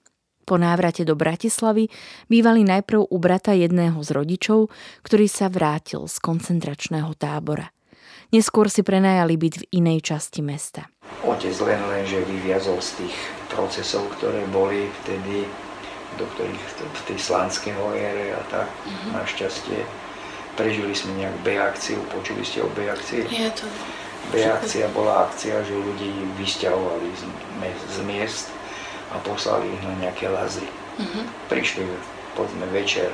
Po 0.43 0.59
návrate 0.59 1.07
do 1.07 1.15
Bratislavy 1.15 1.87
bývali 2.27 2.67
najprv 2.67 3.07
u 3.07 3.17
brata 3.17 3.55
jedného 3.55 3.95
z 4.03 4.09
rodičov, 4.11 4.67
ktorý 5.01 5.31
sa 5.31 5.47
vrátil 5.47 6.03
z 6.11 6.19
koncentračného 6.19 7.15
tábora. 7.15 7.71
Neskôr 8.35 8.67
si 8.67 8.81
prenajali 8.81 9.37
byť 9.37 9.53
v 9.61 9.67
inej 9.77 10.03
časti 10.03 10.41
mesta. 10.41 10.89
Otec 11.23 11.53
len 11.63 11.79
len, 11.87 12.03
že 12.03 12.25
vyviazol 12.25 12.81
z 12.81 13.05
tých 13.05 13.15
procesov, 13.47 14.09
ktoré 14.19 14.43
boli 14.49 14.89
vtedy, 15.03 15.47
do 16.17 16.25
ktorých 16.35 16.63
v 16.81 17.01
tej 17.13 17.19
slánskej 17.21 17.77
ére 17.93 18.33
a 18.33 18.41
tak, 18.49 18.67
mm-hmm. 18.67 19.11
našťastie. 19.15 19.79
Prežili 20.57 20.93
sme 20.93 21.17
nejak 21.17 21.35
B 21.45 21.57
akciu, 21.57 22.01
počuli 22.13 22.41
ste 22.45 22.61
o 22.65 22.69
B 22.73 22.89
akcii? 22.89 23.25
Je 23.29 23.49
to... 23.53 23.65
B 24.31 24.39
akcia 24.39 24.87
bola 24.95 25.29
akcia, 25.29 25.61
že 25.67 25.75
ľudí 25.75 26.09
vysťahovali 26.39 27.09
z, 27.13 27.23
z 27.91 27.97
miest 28.07 28.47
a 29.13 29.17
poslali 29.21 29.69
ich 29.69 29.83
na 29.85 29.93
nejaké 30.01 30.27
lazy. 30.27 30.65
Uh-huh. 30.97 31.25
Prišli 31.49 31.85
povedzme 32.33 32.65
večer 32.73 33.13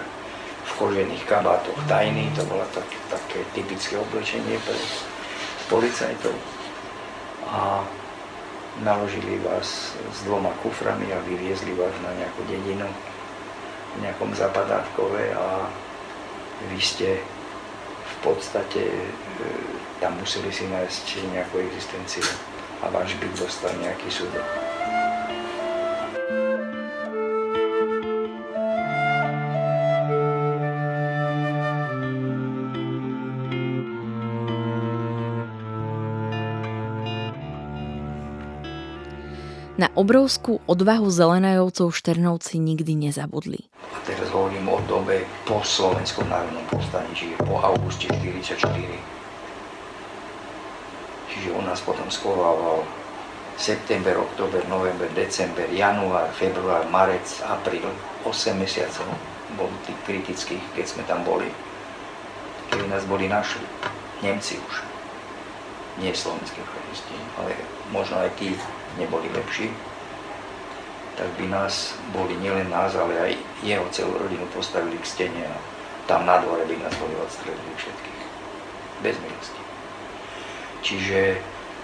v 0.63 0.71
kožených 0.79 1.23
kabátoch 1.27 1.79
tajný, 1.91 2.31
to 2.35 2.43
bolo 2.47 2.63
tak, 2.71 2.87
také 3.11 3.43
typické 3.51 3.99
oblečenie 3.99 4.55
pre 4.63 4.79
policajtov. 5.67 6.35
A 7.49 7.83
naložili 8.83 9.41
vás 9.43 9.95
s 9.95 10.17
dvoma 10.23 10.55
kuframi 10.63 11.11
a 11.11 11.19
vyviezli 11.27 11.75
vás 11.75 11.91
na 11.99 12.15
nejakú 12.15 12.41
dedinu 12.47 12.87
v 13.97 14.05
nejakom 14.05 14.31
zapadávkove 14.31 15.33
a 15.35 15.67
vy 16.69 16.79
ste 16.79 17.19
v 18.05 18.15
podstate 18.21 18.83
e, 18.83 19.05
tam 19.99 20.15
museli 20.19 20.51
si 20.51 20.67
nájsť 20.67 21.05
nejakú 21.33 21.59
existenciu 21.65 22.27
a 22.83 22.87
váš 22.93 23.15
byt 23.19 23.33
dostal 23.35 23.73
nejaký 23.81 24.07
súdok. 24.11 24.78
Na 39.79 39.87
obrovskú 39.95 40.59
odvahu 40.67 41.07
zelenajovcov 41.07 41.95
Šternovci 41.95 42.59
nikdy 42.59 42.99
nezabudli. 42.99 43.71
Teraz 44.03 44.27
hovorím 44.27 44.67
o 44.67 44.75
dobe 44.83 45.23
po 45.47 45.63
Slovenskom 45.63 46.27
národnom 46.27 46.67
povstaní, 46.67 47.07
čiže 47.15 47.39
po 47.47 47.63
auguste 47.63 48.11
44. 48.11 48.59
Čiže 51.31 51.55
on 51.55 51.63
nás 51.63 51.79
potom 51.79 52.11
schovával 52.11 52.83
september, 53.55 54.19
október, 54.19 54.67
november, 54.67 55.07
december, 55.15 55.71
január, 55.71 56.27
február, 56.35 56.83
marec, 56.91 57.39
apríl, 57.47 57.87
8 58.27 58.59
mesiacov 58.59 59.07
bol 59.55 59.71
tých 59.87 59.95
kritických, 60.03 60.75
keď 60.75 60.85
sme 60.91 61.07
tam 61.07 61.23
boli. 61.23 61.47
Keď 62.67 62.83
nás 62.91 63.07
boli 63.07 63.31
našli. 63.31 63.63
Nemci 64.19 64.59
už. 64.59 64.88
Nie 65.99 66.15
slovenské 66.15 66.63
fašisti, 66.63 67.15
ale 67.35 67.51
možno 67.91 68.23
aj 68.23 68.31
tí 68.39 68.55
neboli 68.95 69.27
lepší, 69.35 69.67
tak 71.19 71.27
by 71.35 71.51
nás 71.51 71.99
boli 72.15 72.31
nielen 72.39 72.71
nás, 72.71 72.95
ale 72.95 73.19
aj 73.19 73.31
jeho 73.59 73.83
celú 73.91 74.15
rodinu 74.15 74.47
postavili 74.55 74.95
k 74.95 75.05
stene 75.05 75.43
a 75.43 75.55
tam 76.07 76.23
na 76.23 76.39
dvore 76.39 76.63
by 76.63 76.75
nás 76.79 76.95
boli 76.95 77.11
odstrelili 77.19 77.75
všetkých. 77.75 78.21
Bez 79.03 79.15
milosti. 79.19 79.61
Čiže 80.79 81.19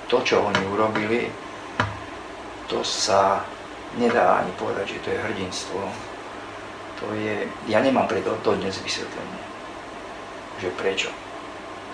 to, 0.07 0.23
čo 0.23 0.39
oni 0.39 0.61
urobili, 0.71 1.27
to 2.71 2.79
sa 2.81 3.43
nedá 3.99 4.39
ani 4.39 4.55
povedať, 4.55 4.95
že 4.95 5.03
to 5.03 5.09
je 5.11 5.19
hrdinstvo. 5.19 5.79
To 7.03 7.05
je, 7.11 7.43
ja 7.67 7.83
nemám 7.83 8.07
preto 8.07 8.39
to 8.39 8.55
dnes 8.55 8.79
vysvetlenie, 8.79 9.43
že 10.63 10.71
prečo. 10.79 11.11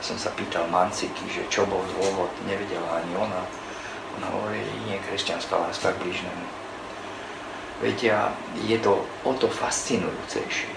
Som 0.02 0.18
sa 0.18 0.34
pýtal 0.34 0.66
Manciky, 0.68 1.30
že 1.30 1.46
čo 1.48 1.70
bol 1.70 1.86
dôvod, 1.96 2.34
nevedela 2.50 3.02
ani 3.02 3.14
ona 3.16 3.46
ona 4.18 4.28
hovorí, 4.28 4.60
nie 4.88 5.00
je 5.00 5.06
kresťanská 5.08 5.56
láska 5.56 5.96
k 5.96 6.02
blížnemu. 6.04 6.46
Viete, 7.82 8.08
a 8.14 8.30
je 8.62 8.78
to 8.78 9.02
o 9.26 9.32
to 9.34 9.48
fascinujúcejšie, 9.50 10.72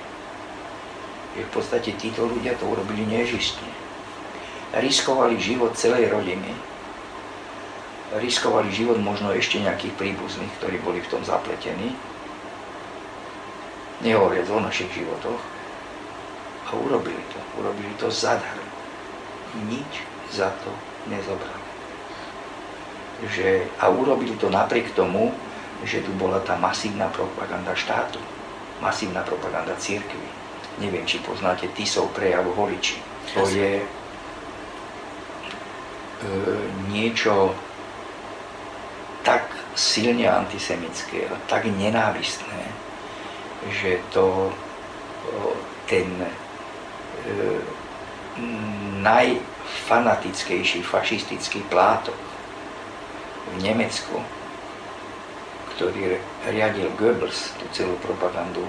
že 1.37 1.41
v 1.43 1.51
podstate 1.53 1.93
títo 1.99 2.25
ľudia 2.25 2.57
to 2.57 2.65
urobili 2.65 3.05
nežistne. 3.05 3.69
Riskovali 4.75 5.37
život 5.37 5.77
celej 5.77 6.09
rodiny, 6.11 6.51
riskovali 8.17 8.73
život 8.73 8.97
možno 9.03 9.35
ešte 9.35 9.61
nejakých 9.61 9.95
príbuzných, 9.99 10.53
ktorí 10.63 10.81
boli 10.81 11.05
v 11.05 11.11
tom 11.11 11.23
zapletení, 11.27 11.93
nehovoriac 14.01 14.49
o 14.49 14.65
našich 14.65 14.91
životoch, 14.95 15.43
a 16.65 16.71
urobili 16.73 17.21
to. 17.29 17.39
Urobili 17.61 17.93
to 18.01 18.09
zadarmo. 18.09 18.64
Nič 19.55 20.03
za 20.35 20.51
to 20.65 20.71
nezobrali 21.07 21.65
že, 23.23 23.71
a 23.79 23.89
urobili 23.89 24.35
to 24.37 24.51
napriek 24.51 24.91
tomu, 24.93 25.33
že 25.85 26.03
tu 26.03 26.11
bola 26.17 26.41
tá 26.43 26.57
masívna 26.59 27.07
propaganda 27.13 27.77
štátu, 27.77 28.19
masívna 28.81 29.23
propaganda 29.23 29.77
církvy. 29.77 30.27
Neviem, 30.81 31.07
či 31.07 31.23
poznáte 31.23 31.71
Tisov 31.71 32.11
prejav 32.17 32.43
voliči. 32.51 32.99
To 33.39 33.47
je 33.47 33.79
e, 33.79 33.87
niečo 36.91 37.55
tak 39.23 39.47
silne 39.79 40.27
antisemické 40.29 41.31
a 41.31 41.37
tak 41.47 41.71
nenávistné, 41.71 42.63
že 43.71 44.03
to 44.13 44.53
ten 45.87 46.11
e, 46.21 46.33
najfanatickejší 49.05 50.81
fašistický 50.81 51.61
plátok 51.69 52.17
v 53.53 53.61
Nemecku, 53.61 54.17
ktorý 55.77 56.17
riadil 56.49 56.89
Goebbels, 56.97 57.53
tú 57.61 57.69
celú 57.77 58.01
propagandu, 58.01 58.65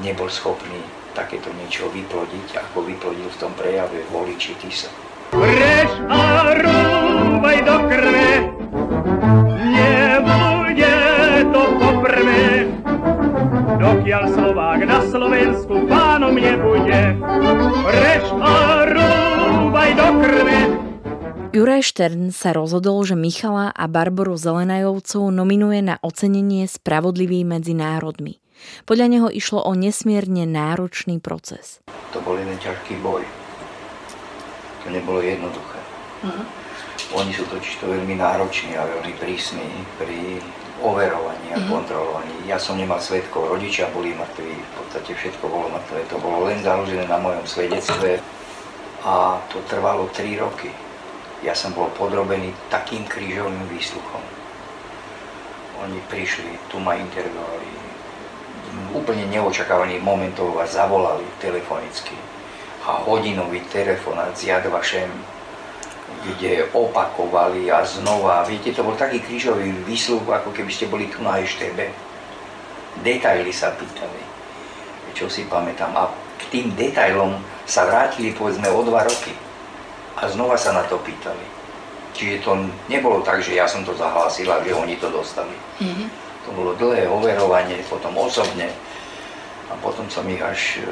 nebol 0.00 0.32
schopný 0.32 0.80
takéto 1.12 1.52
niečo 1.60 1.92
vyplodiť, 1.92 2.56
ako 2.56 2.88
vyplodil 2.88 3.28
v 3.28 3.36
tom 3.36 3.52
prejave 3.58 4.00
voliči 4.08 4.56
Tisa. 4.56 4.88
Prež 5.30 5.90
a 6.10 6.54
rúbaj 6.58 7.58
do 7.62 7.76
krve, 7.86 8.50
nebude 9.62 10.98
to 11.50 11.62
poprvé, 11.78 12.66
dokiaľ 13.78 14.24
Slovák 14.34 14.80
na 14.86 14.98
Slovensku 15.06 15.86
pánom 15.86 16.34
nebude. 16.34 17.14
Prež 17.86 18.24
a 18.42 18.89
Juraj 21.50 21.82
Štern 21.82 22.30
sa 22.30 22.54
rozhodol, 22.54 23.02
že 23.02 23.18
Michala 23.18 23.74
a 23.74 23.90
Barboru 23.90 24.38
Zelenajovcov 24.38 25.34
nominuje 25.34 25.82
na 25.82 25.98
ocenenie 25.98 26.70
Spravodlivý 26.70 27.42
medzi 27.42 27.74
národmi. 27.74 28.38
Podľa 28.86 29.06
neho 29.10 29.26
išlo 29.26 29.58
o 29.58 29.74
nesmierne 29.74 30.46
náročný 30.46 31.18
proces. 31.18 31.82
To 32.14 32.22
bol 32.22 32.38
jeden 32.38 32.54
ťažký 32.62 33.02
boj. 33.02 33.26
To 34.86 34.94
nebolo 34.94 35.18
jednoduché. 35.26 35.82
Uh-huh. 36.22 37.18
Oni 37.18 37.34
sú 37.34 37.42
totiž 37.50 37.82
to 37.82 37.98
veľmi 37.98 38.14
nároční 38.14 38.78
a 38.78 38.86
veľmi 38.86 39.18
prísni 39.18 39.66
pri 39.98 40.38
overovaní 40.78 41.50
a 41.50 41.58
uh-huh. 41.58 41.82
kontrolovaní. 41.82 42.46
Ja 42.46 42.62
som 42.62 42.78
nemal 42.78 43.02
svetkov, 43.02 43.50
rodičia 43.50 43.90
boli 43.90 44.14
mŕtvi, 44.14 44.54
v 44.54 44.72
podstate 44.78 45.18
všetko 45.18 45.50
bolo 45.50 45.66
mŕtve. 45.74 45.98
To 46.14 46.16
bolo 46.22 46.46
len 46.46 46.62
založené 46.62 47.10
na 47.10 47.18
mojom 47.18 47.42
svedectve 47.42 48.22
a 49.02 49.42
to 49.50 49.58
trvalo 49.66 50.06
3 50.14 50.38
roky 50.38 50.70
ja 51.40 51.56
som 51.56 51.72
bol 51.72 51.88
podrobený 51.96 52.52
takým 52.68 53.08
krížovým 53.08 53.64
výsluchom. 53.72 54.20
Oni 55.80 55.96
prišli, 56.12 56.60
tu 56.68 56.76
ma 56.76 56.92
interviovali, 56.92 57.68
úplne 58.92 59.24
neočakávaný 59.32 59.96
momentov 60.04 60.52
vás 60.52 60.76
zavolali 60.76 61.24
telefonicky 61.40 62.12
a 62.84 63.00
hodinový 63.00 63.64
telefonát 63.72 64.36
s 64.36 64.44
Jadvašem, 64.44 65.08
kde 66.20 66.68
opakovali 66.76 67.72
a 67.72 67.80
znova. 67.88 68.44
Viete, 68.44 68.76
to 68.76 68.84
bol 68.84 68.92
taký 68.92 69.24
krížový 69.24 69.72
výsluch, 69.88 70.26
ako 70.28 70.52
keby 70.52 70.68
ste 70.68 70.92
boli 70.92 71.08
tu 71.08 71.24
na 71.24 71.40
EŠTB. 71.40 71.88
Detaily 73.00 73.48
sa 73.54 73.72
pýtali, 73.72 74.20
čo 75.16 75.32
si 75.32 75.48
pamätám. 75.48 75.96
A 75.96 76.12
k 76.36 76.42
tým 76.52 76.76
detailom 76.76 77.40
sa 77.64 77.88
vrátili 77.88 78.36
povedzme 78.36 78.68
o 78.68 78.84
dva 78.84 79.08
roky 79.08 79.32
a 80.20 80.24
znova 80.28 80.60
sa 80.60 80.76
na 80.76 80.84
to 80.84 81.00
pýtali. 81.00 81.44
Čiže 82.12 82.44
to 82.44 82.52
nebolo 82.92 83.24
tak, 83.24 83.40
že 83.40 83.56
ja 83.56 83.64
som 83.64 83.80
to 83.80 83.96
zahlásila, 83.96 84.60
že 84.60 84.76
oni 84.76 85.00
to 85.00 85.08
dostali. 85.08 85.56
Mm-hmm. 85.80 86.08
To 86.44 86.50
bolo 86.52 86.70
dlhé 86.76 87.08
overovanie, 87.08 87.80
potom 87.88 88.12
osobne 88.20 88.68
a 89.70 89.74
potom 89.78 90.10
som 90.10 90.26
ich 90.26 90.42
až 90.42 90.82
e, 90.82 90.90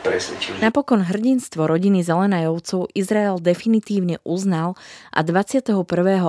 presvedčil. 0.00 0.62
Napokon 0.62 1.02
hrdinstvo 1.04 1.66
rodiny 1.66 2.00
Zelenajovcov 2.00 2.94
Izrael 2.94 3.42
definitívne 3.42 4.22
uznal 4.22 4.78
a 5.10 5.20
21. 5.26 5.82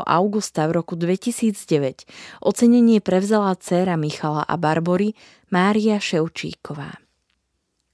augusta 0.03 0.65
v 0.67 0.71
roku 0.75 0.97
2009 0.97 2.10
ocenenie 2.41 2.99
prevzala 2.99 3.53
dcéra 3.55 3.95
Michala 3.95 4.43
a 4.43 4.55
Barbory 4.57 5.13
Mária 5.53 6.01
Ševčíková. 6.01 7.01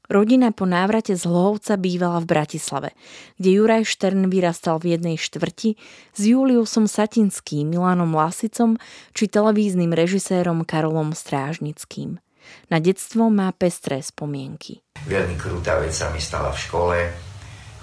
Rodina 0.07 0.55
po 0.55 0.63
návrate 0.63 1.19
z 1.19 1.27
Hlohovca 1.27 1.75
bývala 1.75 2.23
v 2.23 2.31
Bratislave, 2.31 2.89
kde 3.35 3.59
Juraj 3.59 3.83
Štern 3.83 4.31
vyrastal 4.31 4.79
v 4.79 4.95
jednej 4.95 5.19
štvrti 5.19 5.75
s 6.15 6.19
Juliusom 6.23 6.87
Satinským, 6.87 7.67
Milanom 7.67 8.15
Lasicom 8.15 8.79
či 9.11 9.27
televíznym 9.27 9.91
režisérom 9.91 10.63
Karolom 10.63 11.11
Strážnickým. 11.11 12.23
Na 12.71 12.79
detstvo 12.79 13.27
má 13.27 13.51
pestré 13.51 13.99
spomienky. 13.99 14.79
Veľmi 15.11 15.35
krutá 15.35 15.75
vec 15.83 15.91
sa 15.91 16.07
mi 16.15 16.23
stala 16.23 16.55
v 16.55 16.59
škole. 16.63 16.97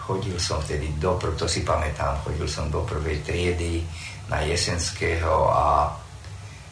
Chodil 0.00 0.40
som 0.40 0.64
vtedy 0.64 0.96
do, 0.96 1.20
to 1.36 1.44
si 1.44 1.60
pamätám, 1.60 2.24
chodil 2.24 2.48
som 2.48 2.72
do 2.72 2.80
prvej 2.88 3.20
triedy 3.20 3.84
na 4.32 4.40
Jesenského 4.40 5.52
a 5.52 5.92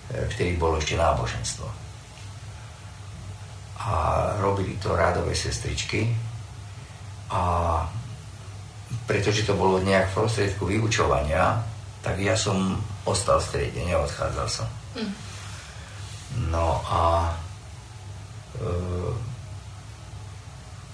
e, 0.08 0.32
vtedy 0.32 0.56
bolo 0.56 0.80
ešte 0.80 0.96
náboženstvo 0.96 1.81
a 3.82 3.94
robili 4.38 4.78
to 4.78 4.94
rádové 4.94 5.34
sestričky 5.34 6.14
a 7.32 7.42
pretože 9.06 9.42
to 9.42 9.58
bolo 9.58 9.82
nejak 9.82 10.12
v 10.12 10.16
prostriedku 10.22 10.68
vyučovania, 10.68 11.64
tak 12.04 12.20
ja 12.22 12.36
som 12.38 12.78
ostal 13.02 13.42
v 13.42 13.46
strede, 13.48 13.80
neodchádzal 13.82 14.46
som. 14.46 14.68
Mm. 14.94 15.12
No 16.52 16.80
a 16.86 17.32
e, 18.56 18.70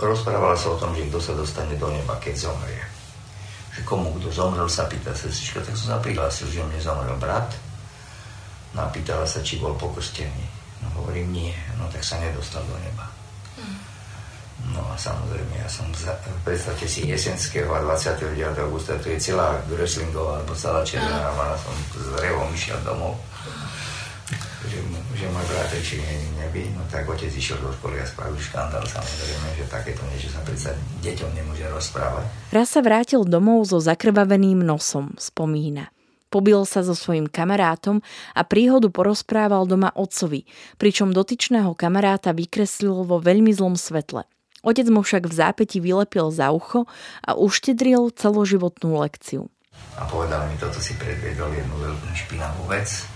rozprávala 0.01 0.57
sa 0.57 0.73
o 0.73 0.81
tom, 0.81 0.97
že 0.97 1.07
kto 1.11 1.19
sa 1.21 1.33
dostane 1.37 1.77
do 1.77 1.91
neba, 1.93 2.17
keď 2.17 2.49
zomrie. 2.49 2.83
Že 3.77 3.81
komu 3.85 4.15
kto 4.17 4.33
zomrel, 4.33 4.69
sa 4.71 4.89
pýta 4.89 5.13
sestrička, 5.13 5.61
tak 5.61 5.77
som 5.77 5.99
sa 5.99 6.03
prihlásil, 6.03 6.49
že 6.49 6.65
mne 6.65 6.81
zomrel 6.81 7.15
brat. 7.21 7.53
No 8.73 8.87
a 8.87 8.89
pýtala 8.89 9.29
sa, 9.29 9.45
či 9.45 9.61
bol 9.61 9.77
pokrstený. 9.77 10.48
No 10.99 11.07
hovorím 11.07 11.31
nie, 11.31 11.55
no 11.79 11.87
tak 11.95 12.03
sa 12.03 12.19
nedostal 12.19 12.67
do 12.67 12.75
neba. 12.83 13.07
Mm. 13.55 13.79
No 14.75 14.83
a 14.91 14.99
samozrejme, 14.99 15.63
ja 15.63 15.71
som, 15.71 15.87
za, 15.95 16.11
predstavte 16.43 16.91
si 16.91 17.07
Jesenského 17.07 17.71
a 17.71 17.79
29. 17.87 18.35
augusta, 18.67 18.99
to 18.99 19.15
je 19.15 19.31
celá 19.31 19.63
Gröslingová, 19.71 20.43
alebo 20.43 20.59
celá 20.59 20.83
Červená 20.83 21.31
Mala, 21.39 21.55
som 21.55 21.71
s 21.95 22.11
revom 22.19 22.51
išiel 22.51 22.83
domov. 22.83 23.15
Že, 24.67 24.83
že 25.15 25.27
môj 25.31 25.47
bratečík 25.47 26.03
nebí, 26.35 26.67
no 26.75 26.83
tak 26.91 27.07
otec 27.07 27.31
išiel 27.31 27.63
do 27.63 27.71
školy 27.79 28.03
a 28.03 28.05
spravil 28.11 28.43
škandál, 28.43 28.83
samozrejme, 28.83 29.47
že 29.55 29.65
takéto 29.71 30.03
niečo 30.11 30.35
sa 30.35 30.43
predsa 30.43 30.75
deťom 30.99 31.31
nemôže 31.31 31.63
rozprávať. 31.71 32.27
Raz 32.51 32.75
sa 32.75 32.83
vrátil 32.83 33.23
domov 33.23 33.71
so 33.71 33.79
zakrvaveným 33.79 34.67
nosom, 34.67 35.15
spomína. 35.15 35.95
Pobil 36.29 36.61
sa 36.69 36.85
so 36.85 36.93
svojím 36.93 37.25
kamarátom 37.25 38.05
a 38.37 38.45
príhodu 38.45 38.93
porozprával 38.93 39.65
doma 39.65 39.89
otcovi, 39.97 40.45
pričom 40.77 41.17
dotyčného 41.17 41.73
kamaráta 41.73 42.37
vykreslil 42.37 43.09
vo 43.09 43.17
veľmi 43.17 43.49
zlom 43.57 43.81
svetle. 43.81 44.29
Otec 44.61 44.87
mu 44.93 45.01
však 45.01 45.25
v 45.25 45.35
zápäti 45.35 45.79
vylepil 45.81 46.29
za 46.29 46.53
ucho 46.53 46.85
a 47.25 47.33
uštedril 47.33 48.13
celoživotnú 48.13 49.01
lekciu. 49.01 49.49
A 49.97 50.05
povedal 50.05 50.45
mi, 50.51 50.55
toto 50.61 50.83
si 50.83 50.93
predviedol 50.99 51.49
jednu 51.55 51.77
veľmi 51.79 52.13
špinavú 52.13 52.67
vec, 52.69 53.09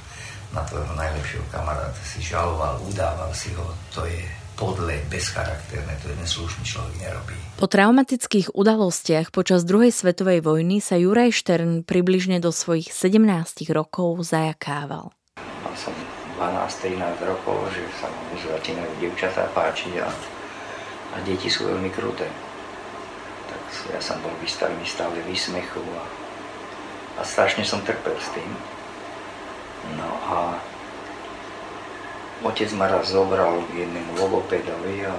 na 0.53 0.61
tvojho 0.69 0.93
najlepšieho 0.97 1.47
kamaráta 1.49 2.03
si 2.05 2.21
žaloval, 2.21 2.77
udával 2.85 3.33
si 3.33 3.53
ho, 3.57 3.65
to 3.89 4.05
je 4.05 4.21
podle, 4.63 5.03
bezcharakterné, 5.11 5.99
to 6.03 6.15
jeden 6.15 6.29
slušný 6.29 6.63
človek 6.63 6.95
nerobí. 7.03 7.35
Po 7.59 7.67
traumatických 7.67 8.55
udalostiach 8.55 9.35
počas 9.35 9.67
druhej 9.67 9.91
svetovej 9.91 10.39
vojny 10.39 10.79
sa 10.79 10.95
Juraj 10.95 11.35
Štern 11.35 11.83
približne 11.83 12.39
do 12.39 12.55
svojich 12.55 12.95
17 12.95 13.27
rokov 13.75 14.23
zajakával. 14.23 15.11
Mal 15.43 15.75
som 15.75 15.91
12-13 16.39 16.95
rokov, 17.27 17.75
že 17.75 17.83
sa 17.99 18.07
už 18.39 18.55
začínajú 18.55 18.91
dievčatá 19.03 19.51
páčiť 19.51 19.99
a, 19.99 20.07
a 21.11 21.17
deti 21.27 21.51
sú 21.51 21.67
veľmi 21.67 21.91
kruté. 21.91 22.31
Tak 23.51 23.63
ja 23.91 23.99
som 23.99 24.23
bol 24.23 24.31
vystavený 24.39 24.87
stále 24.87 25.19
výsmechu 25.27 25.83
a, 25.99 26.07
a 27.19 27.23
strašne 27.27 27.67
som 27.67 27.83
trpel 27.83 28.15
s 28.15 28.31
tým. 28.31 28.51
No 29.99 30.07
a 30.31 30.63
Otec 32.43 32.75
ma 32.75 32.91
raz 32.91 33.15
zobral 33.15 33.63
k 33.71 33.87
jednému 33.87 34.19
logopédovi 34.19 35.07
a 35.07 35.15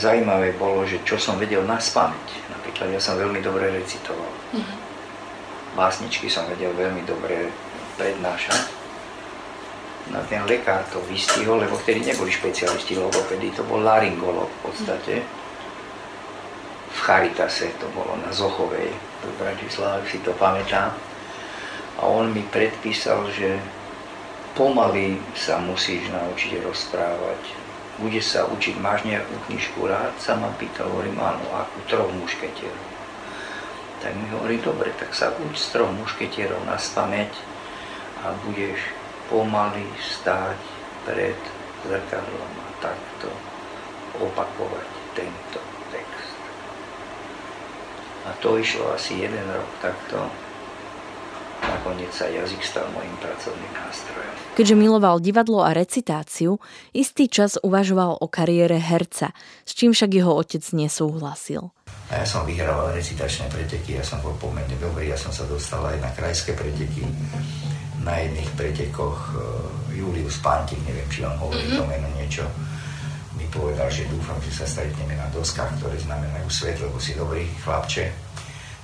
zaujímavé 0.00 0.56
bolo, 0.56 0.88
že 0.88 1.04
čo 1.04 1.20
som 1.20 1.36
vedel 1.36 1.60
na 1.68 1.76
spameť. 1.76 2.28
Napríklad 2.56 2.88
ja 2.96 3.00
som 3.00 3.20
veľmi 3.20 3.44
dobre 3.44 3.68
recitoval. 3.68 4.32
Mm-hmm. 4.56 4.78
Básničky 5.76 6.32
som 6.32 6.48
vedel 6.48 6.72
veľmi 6.72 7.04
dobre 7.04 7.52
prednášať. 8.00 8.72
Na 10.10 10.24
ten 10.26 10.42
lekár 10.48 10.82
to 10.88 10.98
vystihol, 11.06 11.60
lebo 11.60 11.76
vtedy 11.76 12.02
neboli 12.02 12.32
špecialisti 12.32 12.96
logopedy, 12.96 13.52
to 13.54 13.62
bol 13.68 13.78
laryngolog 13.78 14.48
v 14.48 14.60
podstate. 14.66 15.14
V 16.90 16.98
Charitase 16.98 17.70
to 17.78 17.86
bolo 17.94 18.18
na 18.18 18.32
Zochovej, 18.34 18.90
v 18.96 19.32
Bratislave, 19.38 20.02
si 20.10 20.18
to 20.24 20.34
pamätám. 20.34 20.90
A 22.00 22.08
on 22.08 22.32
mi 22.32 22.42
predpísal, 22.42 23.28
že 23.30 23.60
pomaly 24.60 25.16
sa 25.32 25.56
musíš 25.56 26.12
naučiť 26.12 26.60
rozprávať. 26.60 27.40
Bude 27.96 28.20
sa 28.20 28.44
učiť, 28.44 28.76
máš 28.76 29.08
nejakú 29.08 29.32
knižku 29.48 29.88
rád? 29.88 30.12
Sa 30.20 30.36
ma 30.36 30.52
pýtal, 30.60 30.92
hovorím, 30.92 31.16
áno, 31.16 31.40
akú 31.56 31.80
troch 31.88 32.12
mušketierov. 32.12 32.88
Tak 34.04 34.12
mi 34.20 34.28
hovorí, 34.36 34.60
dobre, 34.60 34.92
tak 35.00 35.16
sa 35.16 35.32
uč 35.48 35.56
z 35.56 35.80
troch 35.80 35.88
mušketierov 35.96 36.60
na 36.68 36.76
spameť 36.76 37.32
a 38.20 38.36
budeš 38.44 38.84
pomaly 39.32 39.88
stáť 39.96 40.60
pred 41.08 41.40
zrkadlom 41.88 42.52
a 42.60 42.68
takto 42.84 43.32
opakovať 44.20 44.88
tento 45.16 45.60
text. 45.88 46.36
A 48.28 48.36
to 48.44 48.60
išlo 48.60 48.92
asi 48.92 49.24
jeden 49.24 49.48
rok 49.48 49.68
takto 49.80 50.28
nakoniec 51.80 52.12
sa 52.12 52.28
jazyk 52.28 52.60
stal 52.60 52.84
mojim 52.92 53.16
pracovným 53.24 53.72
nástrojom. 53.72 54.34
Keďže 54.52 54.76
miloval 54.76 55.16
divadlo 55.16 55.64
a 55.64 55.72
recitáciu, 55.72 56.60
istý 56.92 57.24
čas 57.24 57.56
uvažoval 57.56 58.20
o 58.20 58.28
kariére 58.28 58.76
herca, 58.76 59.32
s 59.64 59.72
čím 59.72 59.96
však 59.96 60.12
jeho 60.12 60.28
otec 60.28 60.60
nesúhlasil. 60.76 61.72
A 62.12 62.20
ja 62.20 62.26
som 62.28 62.44
vyhrával 62.44 62.92
recitačné 62.92 63.48
preteky, 63.48 63.96
ja 63.96 64.04
som 64.04 64.20
bol 64.20 64.36
pomerne 64.36 64.76
dobrý, 64.76 65.08
ja 65.08 65.16
som 65.16 65.32
sa 65.32 65.48
dostal 65.48 65.80
aj 65.88 66.04
na 66.04 66.12
krajské 66.12 66.52
preteky. 66.52 67.00
Na 68.04 68.20
jedných 68.20 68.52
pretekoch 68.60 69.32
uh, 69.32 69.40
Julius 69.96 70.36
Pantik, 70.44 70.84
neviem, 70.84 71.08
či 71.08 71.24
on 71.24 71.32
hovorí 71.40 71.64
mm-hmm. 71.64 71.80
to 71.80 71.84
meno 71.88 72.08
niečo, 72.20 72.44
mi 73.40 73.48
povedal, 73.48 73.88
že 73.88 74.04
dúfam, 74.12 74.36
že 74.44 74.52
sa 74.52 74.68
stretneme 74.68 75.16
na 75.16 75.32
doskách, 75.32 75.80
ktoré 75.80 75.96
znamenajú 75.96 76.48
svet, 76.52 76.76
lebo 76.76 77.00
si 77.00 77.16
dobrý 77.16 77.48
chlapče 77.64 78.29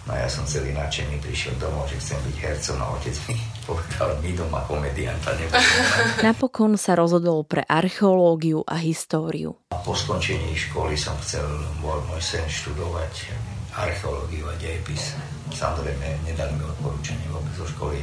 No 0.07 0.15
ja 0.15 0.31
som 0.31 0.47
celý 0.47 0.71
nadšený, 0.71 1.19
prišiel 1.19 1.59
domov, 1.59 1.91
že 1.91 1.99
chcem 1.99 2.19
byť 2.31 2.37
hercom 2.39 2.79
a 2.79 2.87
otec 2.95 3.17
mi 3.27 3.35
povedal, 3.67 4.11
my 4.23 4.31
doma 4.39 4.61
komedianta 4.63 5.35
nebudeme. 5.35 6.23
Napokon 6.23 6.79
sa 6.79 6.95
rozhodol 6.95 7.43
pre 7.43 7.67
archeológiu 7.67 8.63
a 8.63 8.79
históriu. 8.79 9.59
A 9.75 9.83
po 9.83 9.99
skončení 9.99 10.55
školy 10.55 10.95
som 10.95 11.19
chcel, 11.27 11.43
bol 11.83 11.99
môj 12.07 12.23
sen 12.23 12.47
študovať 12.47 13.35
archeológiu 13.75 14.47
a 14.47 14.55
dejepis. 14.63 15.19
Samozrejme, 15.51 16.23
nedali 16.23 16.55
mi 16.55 16.63
odporúčanie 16.63 17.27
vôbec 17.27 17.51
zo 17.59 17.67
školy, 17.67 17.99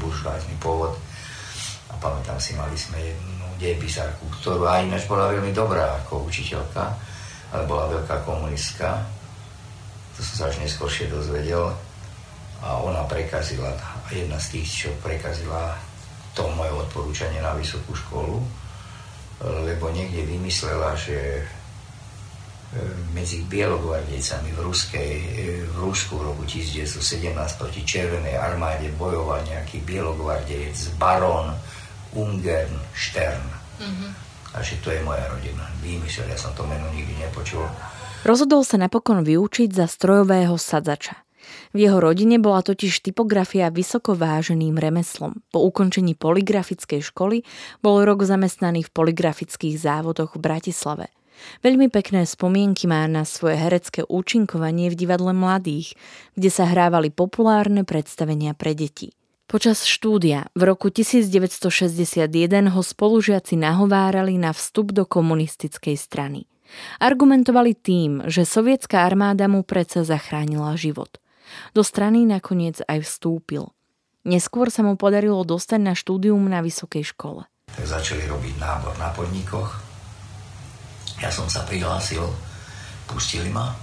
buržvážny 0.00 0.56
pôvod. 0.56 0.96
A 1.92 1.94
pamätám 2.00 2.40
si, 2.40 2.56
mali 2.56 2.80
sme 2.80 2.96
jednu 2.96 3.46
dejepisárku, 3.60 4.24
ktorú 4.40 4.64
aj 4.64 4.88
ináč 4.88 5.04
bola 5.04 5.28
veľmi 5.28 5.52
dobrá 5.52 6.00
ako 6.00 6.32
učiteľka, 6.32 6.96
ale 7.52 7.62
bola 7.68 7.92
veľká 7.92 8.24
komunistka 8.24 9.04
to 10.16 10.20
som 10.20 10.34
sa 10.36 10.44
až 10.52 10.60
neskôršie 10.60 11.08
dozvedel. 11.08 11.72
A 12.62 12.78
ona 12.78 13.02
prekazila, 13.10 13.74
jedna 14.12 14.38
z 14.38 14.58
tých, 14.58 14.68
čo 14.86 14.88
prekazila 15.02 15.74
to 16.32 16.46
moje 16.54 16.72
odporúčanie 16.72 17.42
na 17.42 17.52
vysokú 17.58 17.92
školu, 17.92 18.38
lebo 19.42 19.90
niekde 19.90 20.22
vymyslela, 20.22 20.94
že 20.94 21.42
e, 21.42 21.44
medzi 23.10 23.42
bielogvardejcami 23.42 24.54
v, 24.54 24.58
Ruskej, 24.62 25.12
e, 25.12 25.48
v 25.66 25.76
Rusku 25.82 26.14
v 26.22 26.30
roku 26.30 26.42
1917 26.46 27.34
proti 27.58 27.82
Červenej 27.82 28.38
armáde 28.38 28.88
bojoval 28.94 29.42
nejaký 29.44 29.82
bielogvardejec 29.82 30.94
Baron 30.96 31.50
Ungern 32.14 32.78
Stern. 32.94 33.44
Mm-hmm. 33.82 34.10
A 34.52 34.60
že 34.62 34.78
to 34.84 34.94
je 34.94 35.00
moja 35.02 35.26
rodina. 35.26 35.66
Vymyslel, 35.82 36.30
ja 36.30 36.38
som 36.38 36.54
to 36.54 36.62
meno 36.62 36.86
nikdy 36.94 37.12
nepočul. 37.18 37.64
Rozhodol 38.22 38.62
sa 38.62 38.78
napokon 38.78 39.26
vyučiť 39.26 39.74
za 39.74 39.90
strojového 39.90 40.54
sadzača. 40.54 41.26
V 41.74 41.78
jeho 41.82 41.98
rodine 41.98 42.38
bola 42.38 42.62
totiž 42.62 43.02
typografia 43.02 43.66
vysoko 43.66 44.14
váženým 44.14 44.78
remeslom. 44.78 45.42
Po 45.50 45.58
ukončení 45.66 46.14
poligrafickej 46.14 47.02
školy 47.02 47.42
bol 47.82 48.06
rok 48.06 48.22
zamestnaný 48.22 48.86
v 48.86 48.94
poligrafických 48.94 49.74
závodoch 49.74 50.38
v 50.38 50.44
Bratislave. 50.44 51.10
Veľmi 51.66 51.90
pekné 51.90 52.22
spomienky 52.22 52.86
má 52.86 53.10
na 53.10 53.26
svoje 53.26 53.58
herecké 53.58 54.06
účinkovanie 54.06 54.86
v 54.86 55.02
divadle 55.02 55.34
mladých, 55.34 55.98
kde 56.38 56.50
sa 56.54 56.70
hrávali 56.70 57.10
populárne 57.10 57.82
predstavenia 57.82 58.54
pre 58.54 58.78
deti. 58.78 59.10
Počas 59.50 59.82
štúdia 59.82 60.46
v 60.54 60.70
roku 60.70 60.94
1961 60.94 62.30
ho 62.70 62.82
spolužiaci 62.86 63.58
nahovárali 63.58 64.38
na 64.38 64.54
vstup 64.54 64.94
do 64.94 65.02
komunistickej 65.02 65.98
strany. 65.98 66.46
Argumentovali 66.98 67.74
tým, 67.74 68.26
že 68.30 68.46
sovietská 68.46 69.02
armáda 69.04 69.46
mu 69.50 69.66
predsa 69.66 70.06
zachránila 70.06 70.74
život. 70.78 71.20
Do 71.76 71.84
strany 71.84 72.24
nakoniec 72.24 72.80
aj 72.88 73.04
vstúpil. 73.04 73.68
Neskôr 74.22 74.70
sa 74.70 74.86
mu 74.86 74.94
podarilo 74.94 75.42
dostať 75.42 75.80
na 75.82 75.92
štúdium 75.98 76.40
na 76.46 76.62
vysokej 76.62 77.02
škole. 77.12 77.44
Tak 77.74 77.84
začali 77.84 78.24
robiť 78.30 78.54
nábor 78.62 78.94
na 78.96 79.10
podnikoch. 79.10 79.82
Ja 81.18 81.30
som 81.30 81.50
sa 81.50 81.66
prihlásil, 81.66 82.22
pustili 83.06 83.50
ma, 83.50 83.74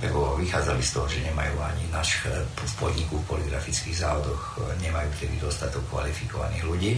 lebo 0.00 0.36
vychádzali 0.36 0.82
z 0.84 0.90
toho, 0.92 1.06
že 1.08 1.24
nemajú 1.24 1.56
ani 1.60 1.84
náš 1.88 2.24
v 2.52 2.74
podniku 2.76 3.16
v 3.20 3.28
poligrafických 3.36 3.96
závodoch, 3.96 4.60
nemajú 4.80 5.08
vtedy 5.16 5.40
dostatok 5.40 5.80
kvalifikovaných 5.88 6.64
ľudí 6.68 6.92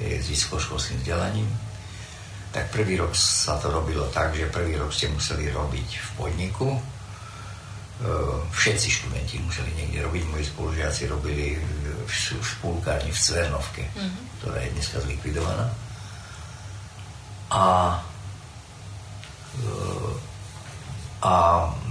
s 0.00 0.24
vysokoškolským 0.24 1.04
vzdelaním 1.04 1.48
tak 2.50 2.66
prvý 2.74 2.98
rok 2.98 3.14
sa 3.14 3.54
to 3.62 3.70
robilo 3.70 4.10
tak, 4.10 4.34
že 4.34 4.50
prvý 4.50 4.74
rok 4.74 4.90
ste 4.90 5.06
museli 5.06 5.46
robiť 5.54 5.88
v 6.02 6.08
podniku. 6.18 6.68
E, 6.74 6.80
všetci 8.50 8.88
študenti 8.90 9.38
museli 9.38 9.70
niekde 9.78 10.02
robiť. 10.02 10.22
Moji 10.26 10.44
spolužiaci 10.50 11.06
robili 11.06 11.54
v 12.10 12.10
spolukárni 12.42 13.14
v 13.14 13.22
Cvernovke, 13.22 13.86
mm-hmm. 13.86 14.24
ktorá 14.42 14.58
je 14.66 14.74
dneska 14.74 14.98
zlikvidovaná. 14.98 15.66
A, 17.54 17.64
e, 19.54 19.66
a 21.22 21.32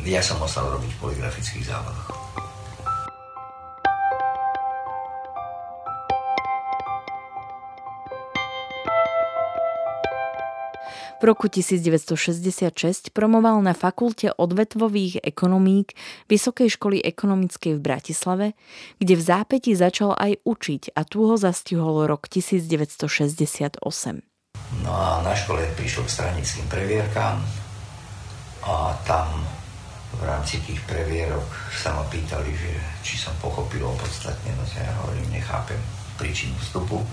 ja 0.03 0.19
som 0.19 0.43
ostal 0.43 0.67
robiť 0.75 0.91
v 0.91 1.01
poligrafických 1.07 1.71
závodoch. 1.71 2.19
V 11.19 11.27
roku 11.27 11.51
1966 11.51 13.12
promoval 13.12 13.60
na 13.60 13.75
fakulte 13.75 14.32
odvetvových 14.32 15.19
ekonomík 15.19 15.91
Vysokej 16.32 16.71
školy 16.79 17.03
ekonomickej 17.03 17.75
v 17.75 17.82
Bratislave, 17.84 18.47
kde 19.03 19.19
v 19.19 19.23
zápäti 19.27 19.75
začal 19.75 20.15
aj 20.15 20.39
učiť 20.47 20.95
a 20.95 21.03
tu 21.03 21.27
ho 21.27 21.36
zastihol 21.36 22.08
rok 22.08 22.32
1968. 22.32 23.84
No 24.79 24.91
a 24.95 25.19
na 25.19 25.36
škole 25.36 25.60
prišiel 25.75 26.08
k 26.08 26.15
stranickým 26.15 26.71
previerkám 26.71 27.43
a 28.63 28.95
tam 29.03 29.43
v 30.15 30.23
rámci 30.23 30.63
tých 30.63 30.79
previerok 30.88 31.51
sa 31.75 31.99
ma 31.99 32.08
pýtali, 32.08 32.47
že 32.55 32.71
či 33.03 33.19
som 33.19 33.36
pochopil 33.43 33.84
opodstatnenosť. 33.84 34.71
Ja 34.79 34.95
hovorím, 35.03 35.36
nechápem 35.36 35.84
príčinu 36.15 36.55
vstupu 36.63 37.03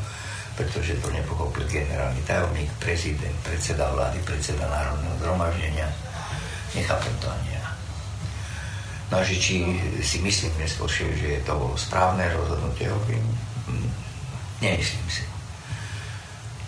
pretože 0.57 0.97
to 1.05 1.13
nepochopil 1.13 1.69
generálny 1.69 2.19
tajomník, 2.25 2.73
prezident, 2.81 3.37
predseda 3.45 3.93
vlády, 3.93 4.19
predseda 4.25 4.65
národného 4.65 5.17
zhromaždenia. 5.21 5.89
Nechápem 6.73 7.15
to 7.21 7.29
ani 7.29 7.49
ja. 7.53 7.67
No 9.13 9.21
a 9.21 9.23
že 9.23 9.37
či 9.39 9.63
si 10.03 10.19
myslím 10.25 10.51
neskôr, 10.59 10.89
že 10.91 11.45
to 11.47 11.53
bolo 11.55 11.77
správne 11.79 12.27
rozhodnutie, 12.33 12.89
hovorím, 12.89 13.23
hm, 13.69 13.89
nemyslím 14.65 15.09
si. 15.13 15.25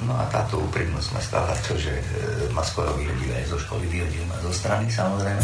No 0.07 0.15
a 0.15 0.31
táto 0.31 0.63
úprimnosť 0.63 1.09
ma 1.11 1.21
stala 1.25 1.51
to, 1.67 1.75
že 1.75 1.91
e, 1.91 2.05
ma 2.55 2.63
skoro 2.63 2.95
vyhodil 2.95 3.35
aj 3.35 3.51
zo 3.51 3.59
školy, 3.59 3.91
vyhodil 3.91 4.23
ma 4.31 4.39
zo 4.39 4.55
strany 4.55 4.87
samozrejme. 4.87 5.43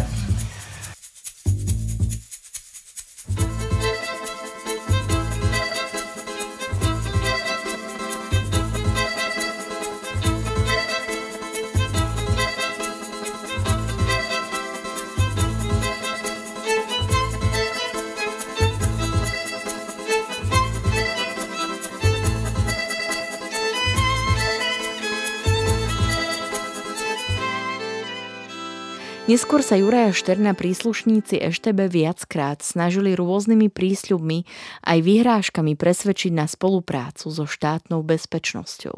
Neskôr 29.34 29.66
sa 29.66 29.74
Juraja 29.74 30.14
Šterna 30.14 30.54
príslušníci 30.54 31.42
EŠTB 31.42 31.90
viackrát 31.90 32.62
snažili 32.62 33.18
rôznymi 33.18 33.66
prísľubmi 33.66 34.46
aj 34.86 34.98
vyhrážkami 35.02 35.74
presvedčiť 35.74 36.30
na 36.30 36.46
spoluprácu 36.46 37.34
so 37.34 37.42
štátnou 37.42 38.06
bezpečnosťou. 38.06 38.94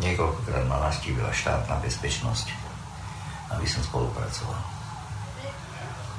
Niekoľkokrát 0.00 0.64
ma 0.64 0.80
nastívila 0.80 1.28
štátna 1.28 1.76
bezpečnosť, 1.84 2.56
aby 3.52 3.68
som 3.68 3.84
spolupracoval. 3.84 4.56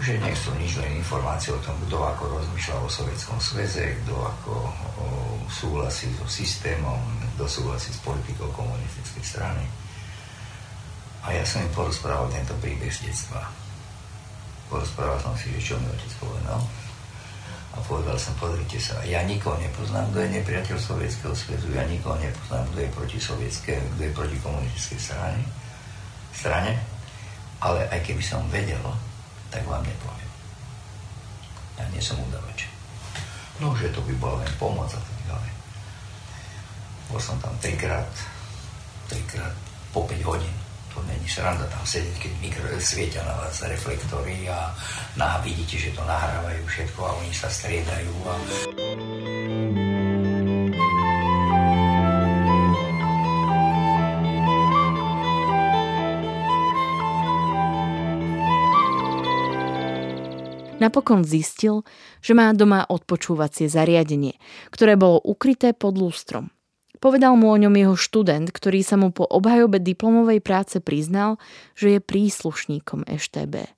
Že 0.05 0.21
nechcú 0.21 0.53
nič 0.61 0.77
len 0.77 1.01
informácie 1.01 1.49
o 1.49 1.57
tom, 1.57 1.81
kto 1.89 1.97
ako 1.97 2.37
rozmýšľa 2.37 2.77
o 2.77 2.85
Sovietskom 2.85 3.41
sveze, 3.41 3.97
kto 4.05 4.21
ako 4.21 4.53
súhlasí 5.49 6.13
so 6.13 6.29
systémom, 6.29 7.01
kto 7.33 7.49
súhlasí 7.49 7.89
s 7.89 8.05
politikou 8.05 8.53
komunistickej 8.53 9.25
strany 9.25 9.65
a 11.27 11.35
ja 11.35 11.43
som 11.43 11.59
im 11.59 11.71
porozprával 11.75 12.31
tento 12.31 12.55
príbeh 12.63 12.87
z 12.87 13.11
detstva. 13.11 13.43
Porozprával 14.71 15.19
som 15.19 15.35
si, 15.35 15.51
že 15.59 15.59
čo 15.59 15.75
mi 15.75 15.91
otec 15.91 16.11
povedal. 16.23 16.59
A 17.75 17.77
povedal 17.83 18.15
som, 18.15 18.31
pozrite 18.39 18.79
sa, 18.79 18.95
ja 19.03 19.21
nikoho 19.27 19.59
nepoznám, 19.59 20.07
kto 20.09 20.23
je 20.23 20.39
nepriateľ 20.39 20.77
Sovietskeho 20.79 21.35
svetu, 21.35 21.67
ja 21.75 21.83
nikoho 21.83 22.15
nepoznám, 22.17 22.63
kto 22.71 22.79
je 22.79 22.95
proti 22.95 23.17
sovietské, 23.21 23.77
kto 23.77 24.01
je 24.01 24.11
proti 24.17 24.37
komunistickej 24.41 24.97
strane, 25.03 25.41
strane, 26.31 26.73
ale 27.61 27.85
aj 27.91 27.99
keby 28.01 28.23
som 28.23 28.41
vedel, 28.49 28.81
tak 29.51 29.61
vám 29.67 29.83
nepoviem. 29.83 30.31
Ja 31.77 31.85
nie 31.93 32.01
som 32.01 32.17
udavač. 32.23 32.65
No, 33.61 33.75
že 33.77 33.93
to 33.93 34.01
by 34.01 34.13
bola 34.17 34.41
len 34.41 34.53
pomoc 34.57 34.89
a 34.95 35.01
tak 35.01 35.17
ďalej. 35.29 35.51
Bol 37.13 37.19
som 37.21 37.37
tam 37.37 37.53
trikrát, 37.61 38.09
trikrát 39.05 39.53
po 39.93 40.01
5 40.07 40.17
hodín 40.25 40.55
to 40.97 41.05
není 41.05 41.29
sranda 41.29 41.69
tam 41.69 41.85
sedieť, 41.85 42.17
keď 42.17 42.31
mikro, 42.41 42.65
svietia 42.81 43.21
na 43.21 43.37
vás 43.37 43.61
reflektory 43.61 44.49
a 44.49 44.73
na, 45.13 45.37
vidíte, 45.45 45.77
že 45.77 45.93
to 45.93 46.01
nahrávajú 46.01 46.65
všetko 46.65 46.99
a 47.05 47.11
oni 47.21 47.33
sa 47.37 47.45
striedajú. 47.53 48.13
A... 48.25 48.33
Napokon 60.77 61.25
zistil, 61.25 61.81
že 62.21 62.37
má 62.37 62.53
doma 62.53 62.85
odpočúvacie 62.85 63.69
zariadenie, 63.69 64.37
ktoré 64.73 64.93
bolo 64.97 65.21
ukryté 65.25 65.73
pod 65.73 65.97
lústrom. 65.97 66.53
Povedal 66.97 67.37
mu 67.37 67.53
o 67.53 67.57
ňom 67.57 67.73
jeho 67.77 67.95
študent, 67.95 68.49
ktorý 68.49 68.81
sa 68.81 68.97
mu 68.97 69.13
po 69.13 69.25
obhajobe 69.29 69.77
diplomovej 69.77 70.41
práce 70.41 70.81
priznal, 70.81 71.37
že 71.77 71.97
je 71.97 71.99
príslušníkom 72.01 73.05
EŠTB. 73.05 73.77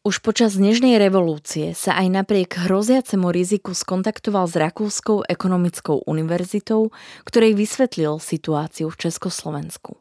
Už 0.00 0.24
počas 0.24 0.56
dnešnej 0.56 0.96
revolúcie 0.96 1.76
sa 1.76 1.92
aj 2.00 2.08
napriek 2.08 2.56
hroziacemu 2.64 3.28
riziku 3.28 3.76
skontaktoval 3.76 4.48
s 4.48 4.56
Rakúskou 4.56 5.28
ekonomickou 5.28 6.00
univerzitou, 6.08 6.88
ktorej 7.28 7.52
vysvetlil 7.52 8.16
situáciu 8.16 8.88
v 8.88 8.96
Československu. 8.96 10.00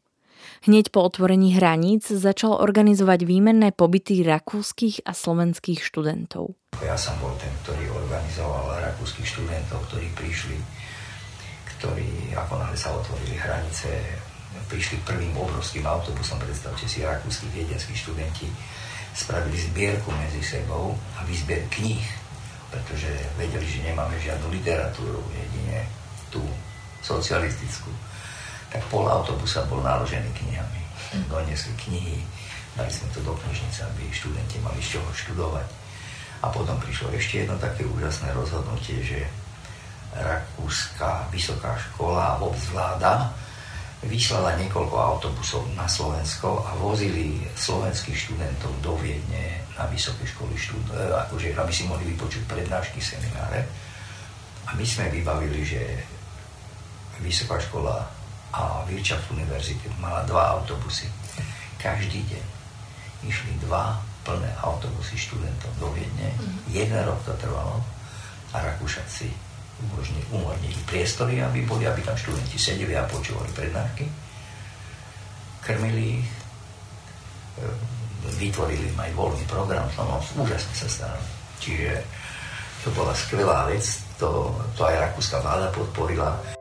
Hneď 0.64 0.96
po 0.96 1.04
otvorení 1.04 1.52
hraníc 1.52 2.08
začal 2.08 2.64
organizovať 2.64 3.28
výmenné 3.28 3.76
pobyty 3.76 4.24
rakúskych 4.24 5.04
a 5.04 5.12
slovenských 5.12 5.84
študentov. 5.84 6.56
Ja 6.80 6.96
som 6.96 7.20
bol 7.20 7.36
ten, 7.36 7.52
ktorý 7.68 7.92
organizoval 7.92 8.80
rakúskych 8.80 9.28
študentov, 9.28 9.84
ktorí 9.92 10.08
prišli, 10.16 10.56
ktorí 11.80 12.36
ako 12.36 12.60
náhle 12.60 12.76
sa 12.76 12.92
otvorili 12.92 13.40
hranice, 13.40 13.88
prišli 14.68 15.00
prvým 15.08 15.34
obrovským 15.34 15.88
autobusom, 15.88 16.38
predstavte 16.38 16.86
si, 16.86 17.02
rakúsky 17.02 17.48
viedenskí 17.56 17.96
študenti 17.96 18.52
spravili 19.16 19.58
zbierku 19.58 20.12
medzi 20.14 20.44
sebou 20.44 20.94
a 21.18 21.26
výzber 21.26 21.66
kníh, 21.74 22.04
pretože 22.70 23.10
vedeli, 23.40 23.66
že 23.66 23.88
nemáme 23.88 24.14
žiadnu 24.22 24.48
literatúru, 24.54 25.24
jedine 25.34 25.88
tú 26.30 26.44
socialistickú. 27.02 27.90
Tak 28.70 28.86
pol 28.94 29.10
autobusa 29.10 29.66
bol 29.66 29.82
naložený 29.82 30.30
knihami. 30.38 30.82
Donesli 31.26 31.74
knihy, 31.90 32.22
dali 32.78 32.92
sme 32.94 33.10
to 33.10 33.26
do 33.26 33.34
knižnice, 33.34 33.82
aby 33.82 34.06
študenti 34.14 34.62
mali 34.62 34.78
z 34.78 35.00
čoho 35.00 35.10
študovať. 35.10 35.66
A 36.46 36.54
potom 36.54 36.78
prišlo 36.78 37.10
ešte 37.18 37.44
jedno 37.44 37.58
také 37.58 37.82
úžasné 37.90 38.30
rozhodnutie, 38.38 39.02
že 39.02 39.26
Rakúska 40.16 41.30
vysoká 41.30 41.78
škola 41.78 42.36
a 42.36 42.42
vláda 42.42 43.30
vyslala 44.00 44.56
niekoľko 44.56 44.96
autobusov 44.96 45.68
na 45.76 45.84
Slovensko 45.84 46.64
a 46.64 46.72
vozili 46.80 47.44
slovenských 47.52 48.16
študentov 48.16 48.72
do 48.80 48.96
Viedne 48.96 49.60
na 49.76 49.84
vysoké 49.92 50.24
školy, 50.24 50.56
štud- 50.56 50.92
e, 50.96 51.12
akože, 51.28 51.52
aby 51.52 51.74
si 51.74 51.84
mohli 51.84 52.08
vypočuť 52.16 52.48
prednášky, 52.48 53.04
semináre. 53.04 53.68
A 54.68 54.76
my 54.76 54.86
sme 54.88 55.12
vybavili, 55.12 55.68
že 55.68 55.84
vysoká 57.20 57.60
škola 57.60 58.08
a 58.56 58.82
Wirtschaft 58.88 59.30
univerzity 59.36 59.92
mala 60.00 60.24
dva 60.24 60.56
autobusy. 60.58 61.12
Každý 61.76 62.24
deň 62.24 62.46
išli 63.28 63.52
dva 63.68 64.00
plné 64.24 64.48
autobusy 64.64 65.20
študentov 65.20 65.76
do 65.76 65.92
Viedne. 65.92 66.32
Mm-hmm. 66.32 66.72
Jeden 66.72 67.02
rok 67.04 67.20
to 67.28 67.36
trvalo 67.36 67.84
a 68.56 68.64
Rakúšaci 68.64 69.49
umožnili, 69.88 70.26
umožnili 70.36 70.82
priestory, 70.86 71.40
aby 71.40 71.64
boli, 71.64 71.88
aby 71.88 72.02
tam 72.04 72.18
študenti 72.18 72.60
sedeli 72.60 72.94
a 72.96 73.08
počúvali 73.08 73.48
prednášky. 73.56 74.06
Krmili 75.64 76.20
ich, 76.20 76.30
e, 77.60 77.68
vytvorili 78.36 78.92
im 78.92 79.00
aj 79.00 79.12
voľný 79.16 79.46
program, 79.48 79.88
no, 79.96 80.20
no 80.20 80.44
úžasne 80.44 80.74
sa 80.76 80.88
starali. 80.88 81.28
Čiže 81.60 81.92
to 82.84 82.90
bola 82.96 83.12
skvelá 83.16 83.68
vec, 83.68 83.84
to, 84.20 84.52
to 84.76 84.82
aj 84.84 84.96
rakúska 85.12 85.40
vláda 85.40 85.68
podporila. 85.72 86.59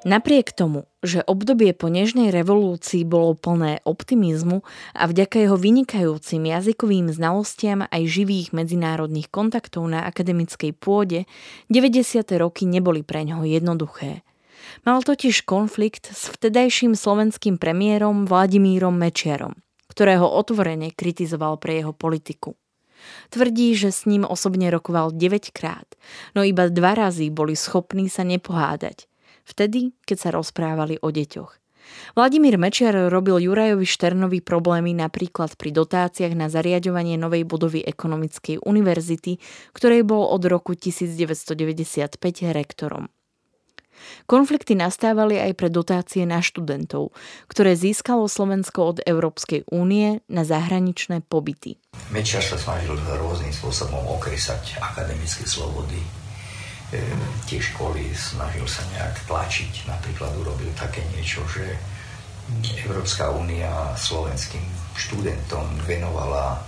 Napriek 0.00 0.56
tomu, 0.56 0.88
že 1.04 1.20
obdobie 1.28 1.76
po 1.76 1.92
Nežnej 1.92 2.32
revolúcii 2.32 3.04
bolo 3.04 3.36
plné 3.36 3.84
optimizmu 3.84 4.64
a 4.96 5.04
vďaka 5.04 5.44
jeho 5.44 5.60
vynikajúcim 5.60 6.40
jazykovým 6.40 7.12
znalostiam 7.12 7.84
aj 7.84 8.08
živých 8.08 8.56
medzinárodných 8.56 9.28
kontaktov 9.28 9.84
na 9.84 10.08
akademickej 10.08 10.72
pôde, 10.72 11.28
90. 11.68 12.24
roky 12.40 12.64
neboli 12.64 13.04
pre 13.04 13.28
ňoho 13.28 13.44
jednoduché. 13.44 14.24
Mal 14.88 15.04
totiž 15.04 15.44
konflikt 15.44 16.08
s 16.08 16.32
vtedajším 16.32 16.96
slovenským 16.96 17.60
premiérom 17.60 18.24
Vladimírom 18.24 18.96
Mečiarom, 18.96 19.52
ktorého 19.92 20.24
otvorene 20.24 20.96
kritizoval 20.96 21.60
pre 21.60 21.76
jeho 21.84 21.92
politiku. 21.92 22.56
Tvrdí, 23.28 23.76
že 23.76 23.92
s 23.92 24.08
ním 24.08 24.24
osobne 24.24 24.72
rokoval 24.72 25.12
9 25.12 25.52
krát, 25.52 25.88
no 26.32 26.40
iba 26.40 26.72
dva 26.72 26.96
razy 26.96 27.28
boli 27.28 27.52
schopní 27.52 28.08
sa 28.08 28.24
nepohádať 28.24 29.10
Vtedy, 29.46 29.96
keď 30.04 30.16
sa 30.18 30.30
rozprávali 30.34 31.00
o 31.00 31.08
deťoch. 31.08 31.60
Vladimír 32.14 32.58
Mečiar 32.58 32.94
robil 33.10 33.40
Jurajovi 33.50 33.86
Šternovi 33.86 34.38
problémy 34.44 34.94
napríklad 34.94 35.54
pri 35.58 35.74
dotáciách 35.74 36.34
na 36.36 36.46
zariadovanie 36.46 37.18
novej 37.18 37.42
budovy 37.46 37.82
ekonomickej 37.82 38.62
univerzity, 38.62 39.38
ktorej 39.74 40.02
bol 40.06 40.28
od 40.28 40.42
roku 40.46 40.74
1995 40.76 42.20
rektorom. 42.54 43.08
Konflikty 44.24 44.72
nastávali 44.72 45.36
aj 45.36 45.52
pre 45.60 45.68
dotácie 45.68 46.24
na 46.24 46.40
študentov, 46.40 47.12
ktoré 47.52 47.76
získalo 47.76 48.32
Slovensko 48.32 48.96
od 48.96 48.98
Európskej 49.04 49.68
únie 49.68 50.24
na 50.24 50.40
zahraničné 50.40 51.20
pobyty. 51.28 51.76
Mečiar 52.08 52.40
sa 52.40 52.56
snažil 52.56 52.96
rôznym 52.96 53.52
spôsobom 53.52 54.00
okresať 54.16 54.80
akademické 54.80 55.44
slobody, 55.44 56.00
tie 57.46 57.60
školy 57.62 58.10
snažil 58.14 58.66
sa 58.66 58.82
nejak 58.94 59.14
tlačiť. 59.30 59.86
Napríklad 59.86 60.34
urobil 60.42 60.70
také 60.74 61.02
niečo, 61.14 61.42
že 61.46 61.78
Európska 62.82 63.30
únia 63.30 63.94
slovenským 63.94 64.62
študentom 64.98 65.66
venovala 65.86 66.58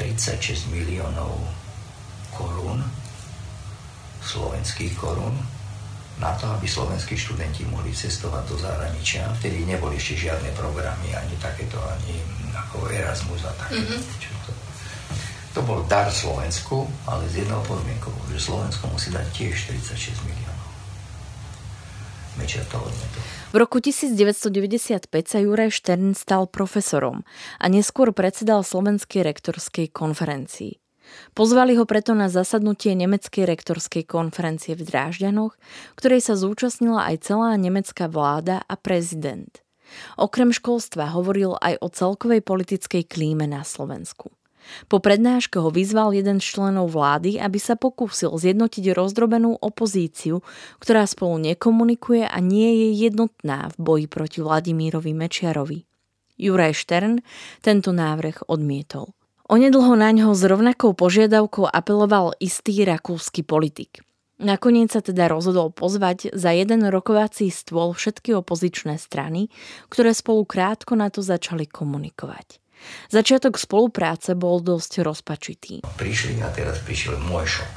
36 0.00 0.72
miliónov 0.72 1.36
korún, 2.32 2.80
slovenských 4.24 4.96
korún, 4.96 5.36
na 6.18 6.34
to, 6.34 6.50
aby 6.50 6.66
slovenskí 6.66 7.14
študenti 7.14 7.62
mohli 7.70 7.94
cestovať 7.94 8.42
do 8.50 8.56
zahraničia. 8.58 9.30
Vtedy 9.38 9.62
neboli 9.62 9.94
ešte 9.94 10.26
žiadne 10.26 10.50
programy, 10.58 11.14
ani 11.14 11.34
takéto, 11.38 11.78
ani 11.78 12.18
ako 12.58 12.90
Erasmus 12.90 13.46
a 13.46 13.54
také. 13.54 13.78
Mm-hmm. 13.78 14.00
To 14.46 14.50
bol 15.62 15.82
dar 15.86 16.12
Slovensku, 16.12 16.86
ale 17.08 17.24
z 17.30 17.44
jednou 17.44 17.62
podmienkou, 17.66 18.12
že 18.30 18.38
Slovensko 18.38 18.90
musí 18.90 19.10
dať 19.10 19.26
tiež 19.34 19.54
46 19.70 20.26
miliónov. 20.26 20.68
Mečiar 22.38 22.62
to 22.70 22.78
odmietol. 22.78 23.22
V 23.50 23.56
roku 23.56 23.78
1995 23.82 25.08
sa 25.26 25.38
Juraj 25.42 25.74
Štern 25.74 26.14
stal 26.14 26.46
profesorom 26.46 27.26
a 27.58 27.66
neskôr 27.66 28.14
predsedal 28.14 28.62
Slovenskej 28.62 29.26
rektorskej 29.26 29.90
konferencii. 29.90 30.78
Pozvali 31.32 31.74
ho 31.74 31.88
preto 31.88 32.12
na 32.12 32.28
zasadnutie 32.28 32.92
Nemeckej 32.92 33.48
rektorskej 33.48 34.04
konferencie 34.04 34.76
v 34.76 34.84
Drážďanoch, 34.84 35.56
ktorej 35.96 36.20
sa 36.20 36.36
zúčastnila 36.36 37.08
aj 37.08 37.26
celá 37.26 37.56
nemecká 37.56 38.06
vláda 38.06 38.62
a 38.68 38.76
prezident. 38.76 39.50
Okrem 40.20 40.52
školstva 40.52 41.16
hovoril 41.16 41.56
aj 41.58 41.80
o 41.80 41.88
celkovej 41.88 42.44
politickej 42.44 43.08
klíme 43.08 43.48
na 43.48 43.64
Slovensku. 43.64 44.37
Po 44.86 45.02
prednáške 45.02 45.58
ho 45.58 45.72
vyzval 45.72 46.16
jeden 46.16 46.38
z 46.38 46.54
členov 46.56 46.92
vlády, 46.94 47.36
aby 47.40 47.58
sa 47.60 47.74
pokúsil 47.74 48.34
zjednotiť 48.36 48.94
rozdrobenú 48.94 49.58
opozíciu, 49.58 50.40
ktorá 50.78 51.04
spolu 51.04 51.40
nekomunikuje 51.52 52.24
a 52.24 52.38
nie 52.38 52.86
je 52.86 53.08
jednotná 53.08 53.72
v 53.74 53.76
boji 53.76 54.06
proti 54.06 54.38
Vladimírovi 54.40 55.12
Mečiarovi. 55.12 55.84
Juraj 56.38 56.78
Štern 56.78 57.18
tento 57.60 57.90
návrh 57.90 58.46
odmietol. 58.46 59.12
Onedlho 59.48 59.96
na 59.96 60.12
ňo 60.12 60.36
s 60.36 60.44
rovnakou 60.44 60.92
požiadavkou 60.92 61.66
apeloval 61.66 62.36
istý 62.36 62.84
rakúsky 62.84 63.40
politik. 63.40 64.04
Nakoniec 64.38 64.94
sa 64.94 65.02
teda 65.02 65.26
rozhodol 65.26 65.74
pozvať 65.74 66.30
za 66.30 66.54
jeden 66.54 66.86
rokovací 66.86 67.50
stôl 67.50 67.90
všetky 67.90 68.38
opozičné 68.38 68.94
strany, 68.94 69.50
ktoré 69.90 70.14
spolu 70.14 70.46
krátko 70.46 70.94
na 70.94 71.10
to 71.10 71.26
začali 71.26 71.66
komunikovať. 71.66 72.62
Začiatok 73.08 73.56
spolupráce 73.56 74.36
bol 74.36 74.60
dosť 74.60 75.02
rozpačitý. 75.02 75.74
Prišli 75.96 76.40
a 76.44 76.48
teraz 76.52 76.80
prišiel 76.84 77.18
môj 77.24 77.60
šok. 77.60 77.74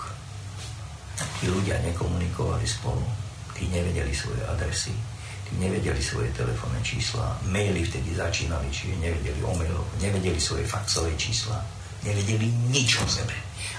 Tí 1.42 1.46
ľudia 1.50 1.78
nekomunikovali 1.86 2.66
spolu, 2.66 3.02
tí 3.58 3.66
nevedeli 3.70 4.14
svoje 4.14 4.42
adresy, 4.46 4.94
tí 5.50 5.54
nevedeli 5.58 6.02
svoje 6.02 6.30
telefónne 6.34 6.82
čísla, 6.86 7.38
maily 7.50 7.86
vtedy 7.86 8.14
začínali, 8.14 8.70
čiže 8.70 8.98
nevedeli 9.02 9.42
o 9.46 9.54
mailoch, 9.54 9.90
nevedeli 10.02 10.38
svoje 10.38 10.66
faxové 10.66 11.14
čísla, 11.18 11.58
nevedeli 12.06 12.50
nič 12.70 13.02
o 13.02 13.06
sebe. 13.06 13.34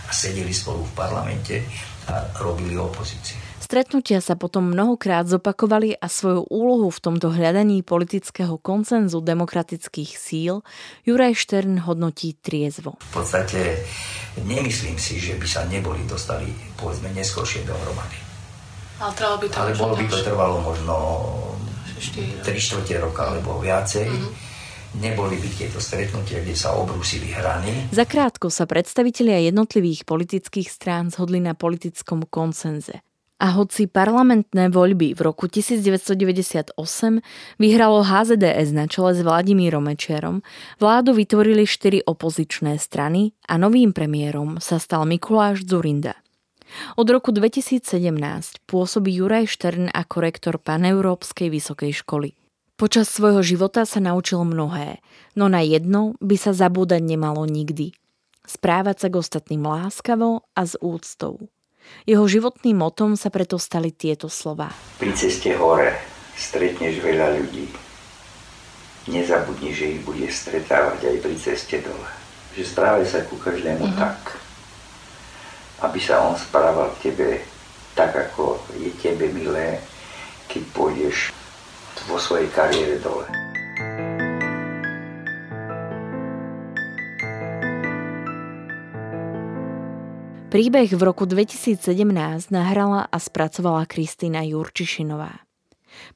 A 0.07 0.11
sedeli 0.11 0.55
spolu 0.55 0.87
v 0.87 0.93
parlamente 0.95 1.63
a 2.11 2.27
robili 2.43 2.75
opozíciu 2.75 3.52
stretnutia 3.73 4.21
sa 4.21 4.37
potom 4.37 4.69
mnohokrát 4.69 5.25
zopakovali 5.25 5.97
a 5.97 6.05
svoju 6.05 6.45
úlohu 6.53 6.93
v 6.93 7.01
tomto 7.09 7.33
hľadaní 7.33 7.81
politického 7.81 8.61
koncenzu 8.61 9.25
demokratických 9.25 10.13
síl 10.13 10.61
Juraj 11.09 11.41
Štern 11.41 11.81
hodnotí 11.89 12.37
triezvo. 12.37 13.01
V 13.01 13.25
podstate 13.25 13.81
nemyslím 14.45 15.01
si, 15.01 15.17
že 15.17 15.41
by 15.41 15.47
sa 15.49 15.65
neboli 15.73 16.05
dostali 16.05 16.53
povedzme 16.77 17.17
neskôršie 17.17 17.65
dohromady. 17.65 18.21
Ale, 19.01 19.17
by 19.41 19.47
to 19.49 19.57
Ale 19.57 19.73
bolo 19.73 19.97
by 19.97 20.05
to 20.05 20.19
trvalo 20.21 20.61
možno 20.61 20.95
3 21.97 22.45
čtvrte 22.45 23.01
roka 23.01 23.33
alebo 23.33 23.57
viacej. 23.57 24.05
Mm-hmm 24.05 24.53
neboli 24.93 25.41
by 25.41 25.49
tieto 25.57 25.81
stretnutia, 25.81 26.45
kde 26.45 26.53
sa 26.53 26.77
obrúsili 26.77 27.33
hrany. 27.33 27.89
Zakrátko 27.97 28.53
sa 28.53 28.69
predstavitelia 28.69 29.41
jednotlivých 29.49 30.05
politických 30.05 30.69
strán 30.69 31.09
zhodli 31.09 31.41
na 31.41 31.57
politickom 31.57 32.29
koncenze. 32.29 33.01
A 33.43 33.59
hoci 33.59 33.91
parlamentné 33.91 34.71
voľby 34.71 35.19
v 35.19 35.21
roku 35.27 35.51
1998 35.51 36.79
vyhralo 37.59 38.07
HZDS 38.07 38.71
na 38.71 38.87
čele 38.87 39.19
s 39.19 39.21
Vladimírom 39.27 39.83
Mečiarom, 39.83 40.47
vládu 40.79 41.11
vytvorili 41.11 41.67
štyri 41.67 42.07
opozičné 42.07 42.79
strany 42.79 43.35
a 43.51 43.59
novým 43.59 43.91
premiérom 43.91 44.63
sa 44.63 44.79
stal 44.79 45.11
Mikuláš 45.11 45.67
Zurinda. 45.67 46.15
Od 46.95 47.03
roku 47.11 47.35
2017 47.35 47.83
pôsobí 48.71 49.11
Juraj 49.11 49.51
Štern 49.51 49.91
ako 49.91 50.17
rektor 50.23 50.55
Paneurópskej 50.63 51.51
vysokej 51.51 51.99
školy. 51.99 52.39
Počas 52.79 53.11
svojho 53.11 53.43
života 53.43 53.83
sa 53.83 53.99
naučil 53.99 54.47
mnohé, 54.47 55.03
no 55.35 55.51
na 55.51 55.67
jedno 55.67 56.15
by 56.23 56.39
sa 56.39 56.55
zabúdať 56.55 57.03
nemalo 57.03 57.43
nikdy. 57.51 57.91
Správať 58.47 58.97
sa 59.03 59.09
k 59.11 59.19
ostatným 59.19 59.67
láskavo 59.67 60.47
a 60.55 60.63
s 60.63 60.79
úctou. 60.79 61.51
Jeho 62.09 62.27
životným 62.27 62.79
motom 62.79 63.15
sa 63.15 63.31
preto 63.31 63.57
stali 63.61 63.95
tieto 63.95 64.27
slova. 64.27 64.73
Pri 64.99 65.15
ceste 65.15 65.55
hore 65.55 65.95
stretneš 66.35 66.99
veľa 66.99 67.39
ľudí. 67.39 67.71
Nezabudni, 69.11 69.71
že 69.75 69.99
ich 69.99 70.01
bude 70.03 70.27
stretávať 70.31 71.11
aj 71.11 71.17
pri 71.23 71.35
ceste 71.39 71.77
dole. 71.83 72.11
Že 72.55 72.63
správaj 72.69 73.07
sa 73.07 73.21
ku 73.27 73.39
každému 73.39 73.87
mm-hmm. 73.87 74.03
tak, 74.03 74.39
aby 75.83 75.99
sa 75.99 76.23
on 76.23 76.39
správal 76.39 76.91
k 76.99 77.11
tebe 77.11 77.29
tak, 77.93 78.15
ako 78.15 78.63
je 78.79 78.91
tebe 78.99 79.29
milé, 79.35 79.83
keď 80.49 80.63
pôjdeš 80.73 81.35
vo 82.09 82.17
svojej 82.17 82.49
kariére 82.51 82.99
dole. 82.99 83.52
Príbeh 90.53 90.93
v 90.93 91.01
roku 91.01 91.25
2017 91.25 91.97
nahrala 92.53 93.09
a 93.09 93.17
spracovala 93.17 93.89
Kristýna 93.89 94.45
Jurčišinová. 94.45 95.49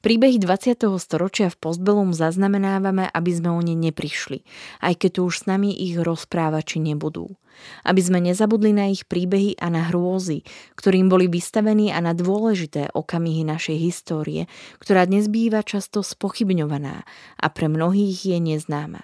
Príbehy 0.05 0.37
20. 0.37 0.77
storočia 1.01 1.49
v 1.49 1.57
Postbelum 1.57 2.13
zaznamenávame, 2.13 3.09
aby 3.09 3.31
sme 3.33 3.49
o 3.49 3.57
ne 3.65 3.73
neprišli, 3.73 4.45
aj 4.85 4.93
keď 5.01 5.09
tu 5.09 5.21
už 5.25 5.41
s 5.41 5.43
nami 5.49 5.73
ich 5.73 5.97
rozprávači 5.97 6.77
nebudú. 6.77 7.33
Aby 7.81 7.97
sme 8.05 8.21
nezabudli 8.21 8.77
na 8.77 8.93
ich 8.93 9.09
príbehy 9.09 9.57
a 9.57 9.73
na 9.73 9.89
hrôzy, 9.89 10.45
ktorým 10.77 11.09
boli 11.09 11.25
vystavení 11.25 11.89
a 11.89 11.97
na 11.97 12.13
dôležité 12.13 12.93
okamihy 12.93 13.41
našej 13.41 13.89
histórie, 13.89 14.45
ktorá 14.77 15.09
dnes 15.09 15.33
býva 15.33 15.65
často 15.65 16.05
spochybňovaná 16.05 17.09
a 17.41 17.45
pre 17.49 17.65
mnohých 17.73 18.29
je 18.29 18.37
neznáma. 18.37 19.01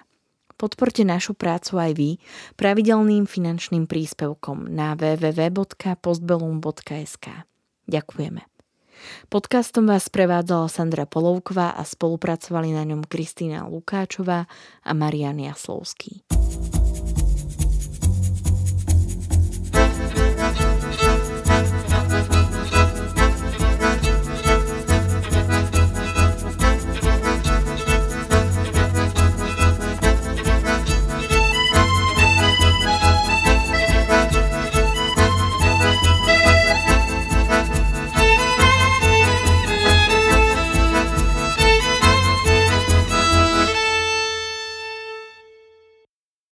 Podporte 0.54 1.02
našu 1.02 1.34
prácu 1.34 1.78
aj 1.78 1.94
vy 1.98 2.18
pravidelným 2.54 3.26
finančným 3.26 3.90
príspevkom 3.90 4.70
na 4.70 4.94
www.postbellum.sk. 4.94 7.26
Ďakujeme. 7.84 8.40
Podcastom 9.28 9.90
vás 9.90 10.08
prevádzala 10.08 10.70
Sandra 10.70 11.04
Polovková 11.04 11.74
a 11.74 11.82
spolupracovali 11.82 12.70
na 12.72 12.86
ňom 12.86 13.02
Kristýna 13.04 13.66
Lukáčová 13.66 14.46
a 14.86 14.94
Marian 14.94 15.42
Jaslovský. 15.42 16.22